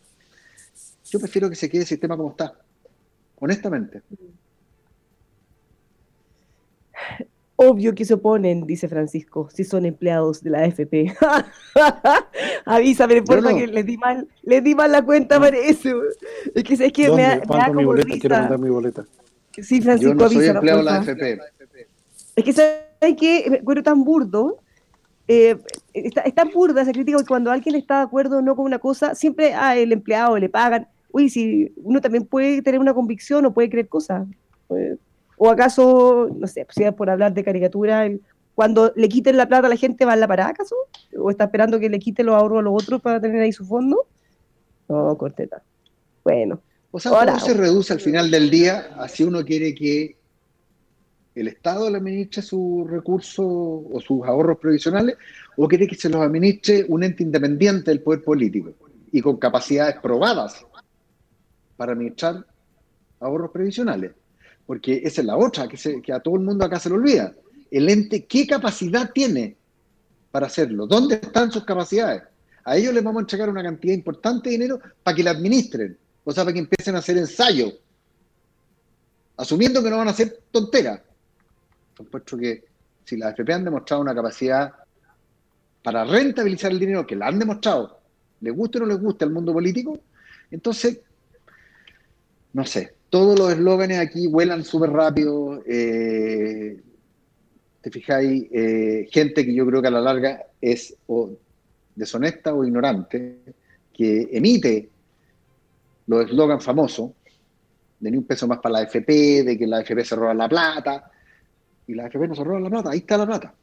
[1.11, 2.55] yo prefiero que se quede el sistema como está,
[3.37, 4.03] honestamente.
[7.69, 11.15] Obvio que se oponen, dice Francisco, si son empleados de la AFP.
[12.65, 13.57] Avísame, porfa, no.
[13.57, 15.95] que les di mal, les di mal la cuenta, parece.
[15.95, 16.07] weón.
[16.55, 18.09] Es que es que me da, me da ¿Cuánto mi como boleta?
[18.19, 18.41] Quiero risa.
[18.41, 19.05] mandar mi boleta.
[19.61, 21.13] Sí, Francisco, Yo no soy empleado de la porfa.
[21.13, 21.39] AFP.
[22.37, 23.47] Es que ¿sabes qué?
[23.51, 24.59] Me encuentro tan burdo.
[25.29, 25.57] eh,
[25.93, 28.65] está, es tan burda esa crítica que cuando alguien está de acuerdo o no con
[28.65, 30.89] una cosa, siempre a el empleado le pagan.
[31.13, 34.27] Uy, si uno también puede tener una convicción o puede creer cosas.
[34.69, 34.99] Pues,
[35.45, 38.21] ¿O acaso, no sé, si es por hablar de caricatura, el-
[38.55, 40.77] cuando le quiten la plata a la gente va a la parada acaso?
[41.19, 43.65] ¿O está esperando que le quite los ahorros a los otros para tener ahí su
[43.65, 44.07] fondo?
[44.89, 45.65] No, corteta.
[46.23, 46.63] Bueno,
[46.93, 50.17] O sea, todo se reduce al final del día a si uno quiere que
[51.35, 55.17] el Estado le administre sus recursos o sus ahorros previsionales
[55.57, 58.75] o quiere que se los administre un ente independiente del poder político
[59.11, 60.65] y con capacidades probadas
[61.77, 62.47] para administrar
[63.19, 64.13] ahorros previsionales.
[64.73, 66.95] Porque esa es la otra, que, se- que a todo el mundo acá se le
[66.95, 67.35] olvida.
[67.71, 69.55] El ente, ¿qué capacidad tiene
[70.31, 70.87] para hacerlo?
[70.87, 72.23] ¿Dónde están sus capacidades?
[72.65, 75.99] A ellos les vamos a entregar una cantidad importante de dinero para que la administren,
[76.25, 77.75] o sea, para que empiecen a hacer ensayos,
[79.37, 81.03] asumiendo que no van a hacer tonteras.
[81.95, 82.65] Supuesto que
[83.05, 84.73] si las FP han demostrado una capacidad
[85.83, 88.01] para rentabilizar el dinero, que la han demostrado,
[88.41, 89.99] les guste o no les guste al mundo político,
[90.51, 90.99] entonces,
[92.55, 95.63] no sé, todos los eslóganes aquí vuelan súper rápido.
[95.67, 96.81] eh,
[97.83, 101.31] te fijáis, eh, gente que yo creo que a la larga es o
[101.95, 103.41] deshonesta o ignorante,
[103.93, 104.89] que emite
[106.07, 107.11] los eslogans famosos
[108.01, 110.49] de ni un peso más para la AFP, de que la AFP se roba la
[110.49, 111.11] plata,
[111.87, 113.55] y la AFP no se roba la plata, ahí está la plata.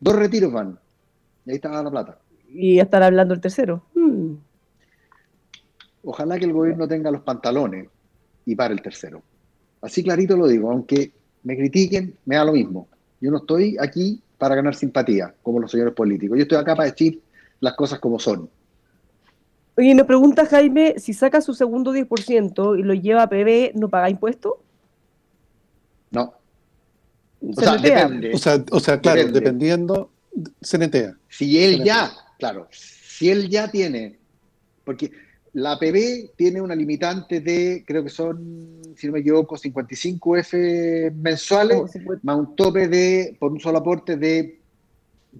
[0.00, 0.78] Dos retiros van,
[1.44, 2.18] y ahí está la plata.
[2.48, 3.84] y estar hablando el tercero.
[3.94, 4.36] Hmm.
[6.04, 7.88] Ojalá que el gobierno tenga los pantalones
[8.46, 9.22] y pare el tercero.
[9.80, 12.88] Así clarito lo digo, aunque me critiquen, me da lo mismo.
[13.20, 16.36] Yo no estoy aquí para ganar simpatía, como los señores políticos.
[16.36, 17.20] Yo estoy acá para decir
[17.60, 18.48] las cosas como son.
[19.76, 23.88] Oye, nos pregunta Jaime, si saca su segundo 10% y lo lleva a PB, ¿no
[23.88, 24.62] paga impuesto?
[26.10, 26.34] No.
[27.40, 28.32] O Se sea, depende.
[28.34, 29.40] O sea, o sea claro, Depende.
[29.40, 30.10] dependiendo,
[30.60, 31.16] se netea.
[31.28, 34.18] Si él ya, claro, si él ya tiene,
[34.84, 35.10] porque
[35.54, 41.12] la APB tiene una limitante de, creo que son, si no me equivoco, 55 F
[41.16, 44.58] mensuales, si fuera- más un tope de, por un solo aporte de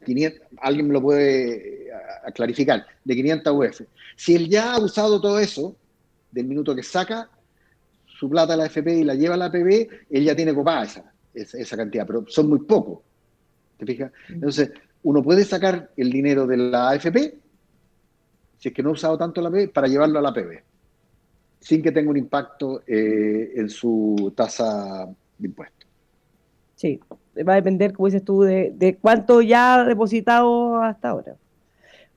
[0.05, 3.81] 500, alguien me lo puede a- a clarificar, de 500 UF.
[4.17, 5.77] Si él ya ha usado todo eso,
[6.31, 7.29] del minuto que saca
[8.07, 10.85] su plata a la FP y la lleva a la APB, él ya tiene copada
[10.85, 13.01] esa, esa, esa cantidad, pero son muy pocos.
[13.79, 14.13] ¿Te fijas?
[14.29, 14.71] Entonces,
[15.03, 17.35] uno puede sacar el dinero de la AFP,
[18.65, 20.63] si es que no ha usado tanto la APB, para llevarlo a la APB,
[21.61, 25.07] sin que tenga un impacto eh, en su tasa
[25.37, 25.87] de impuesto.
[26.75, 26.99] Sí,
[27.47, 31.37] va a depender, como dices tú, de, de cuánto ya ha depositado hasta ahora.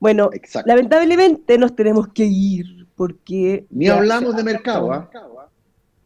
[0.00, 0.66] Bueno, Exacto.
[0.66, 3.66] lamentablemente nos tenemos que ir porque...
[3.68, 5.10] Ni hablamos de mercado, ¿ah?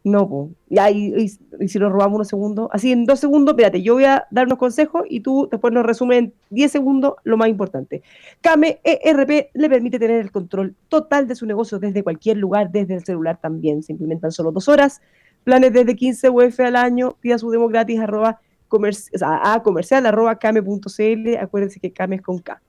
[0.04, 0.50] No, po.
[0.68, 2.68] Y, y- si nos robamos unos segundos.
[2.72, 5.86] Así, en dos segundos, espérate, yo voy a dar unos consejos y tú después nos
[5.86, 8.02] resumes en 10 segundos lo más importante.
[8.40, 12.94] Came ERP le permite tener el control total de su negocio desde cualquier lugar, desde
[12.94, 13.82] el celular también.
[13.82, 15.00] Se implementan solo dos horas.
[15.44, 17.16] Planes desde 15 UF al año.
[17.20, 21.36] Pida su demo gratis o sea, a comercial arroba came.cl.
[21.38, 22.60] Acuérdense que Came es con K.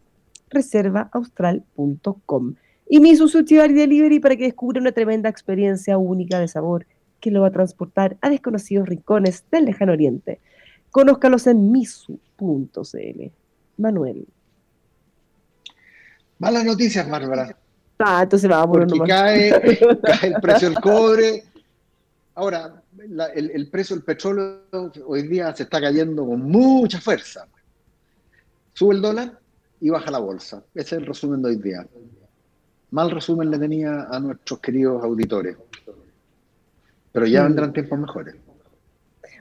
[0.52, 2.54] reservaaustral.com.
[2.88, 6.86] Y mi Sushi Bar Delivery para que descubra una tremenda experiencia única de sabor
[7.26, 10.40] que lo va a transportar a desconocidos rincones del lejano oriente.
[10.92, 13.32] Conózcalos en misu.cl.
[13.78, 14.28] Manuel.
[16.38, 17.58] Malas noticias, Bárbara.
[17.98, 19.10] Ah, entonces vamos Porque nomás.
[19.10, 19.50] cae,
[20.04, 21.44] cae el precio del cobre.
[22.36, 24.60] Ahora, la- el, el precio del petróleo
[25.08, 27.48] hoy día se está cayendo con mucha fuerza.
[28.74, 29.40] Sube el dólar
[29.82, 30.64] y baja la bolsa.
[30.76, 31.88] Ese es el resumen de hoy día.
[32.92, 35.58] Mal resumen le tenía a nuestros queridos auditores.
[37.16, 37.46] Pero ya Mm.
[37.48, 38.36] vendrán tiempos mejores.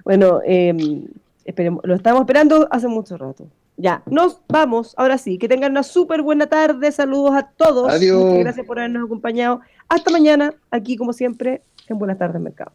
[0.05, 1.03] Bueno, eh,
[1.45, 3.47] esperemos, lo estamos esperando hace mucho rato.
[3.77, 4.95] Ya, nos vamos.
[4.97, 6.93] Ahora sí, que tengan una súper buena tarde.
[6.93, 7.93] Saludos a todos.
[7.93, 8.23] Adiós.
[8.25, 9.61] Muchas gracias por habernos acompañado.
[9.89, 12.71] Hasta mañana, aquí como siempre, en Buenas tardes Mercado.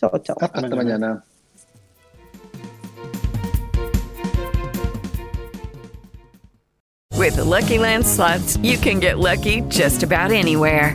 [0.00, 0.36] Chao, chao.
[0.40, 0.82] Hasta Hasta mañana.
[0.82, 1.24] mañana.
[7.16, 10.94] With the Lucky Land slots, you can get lucky just about anywhere.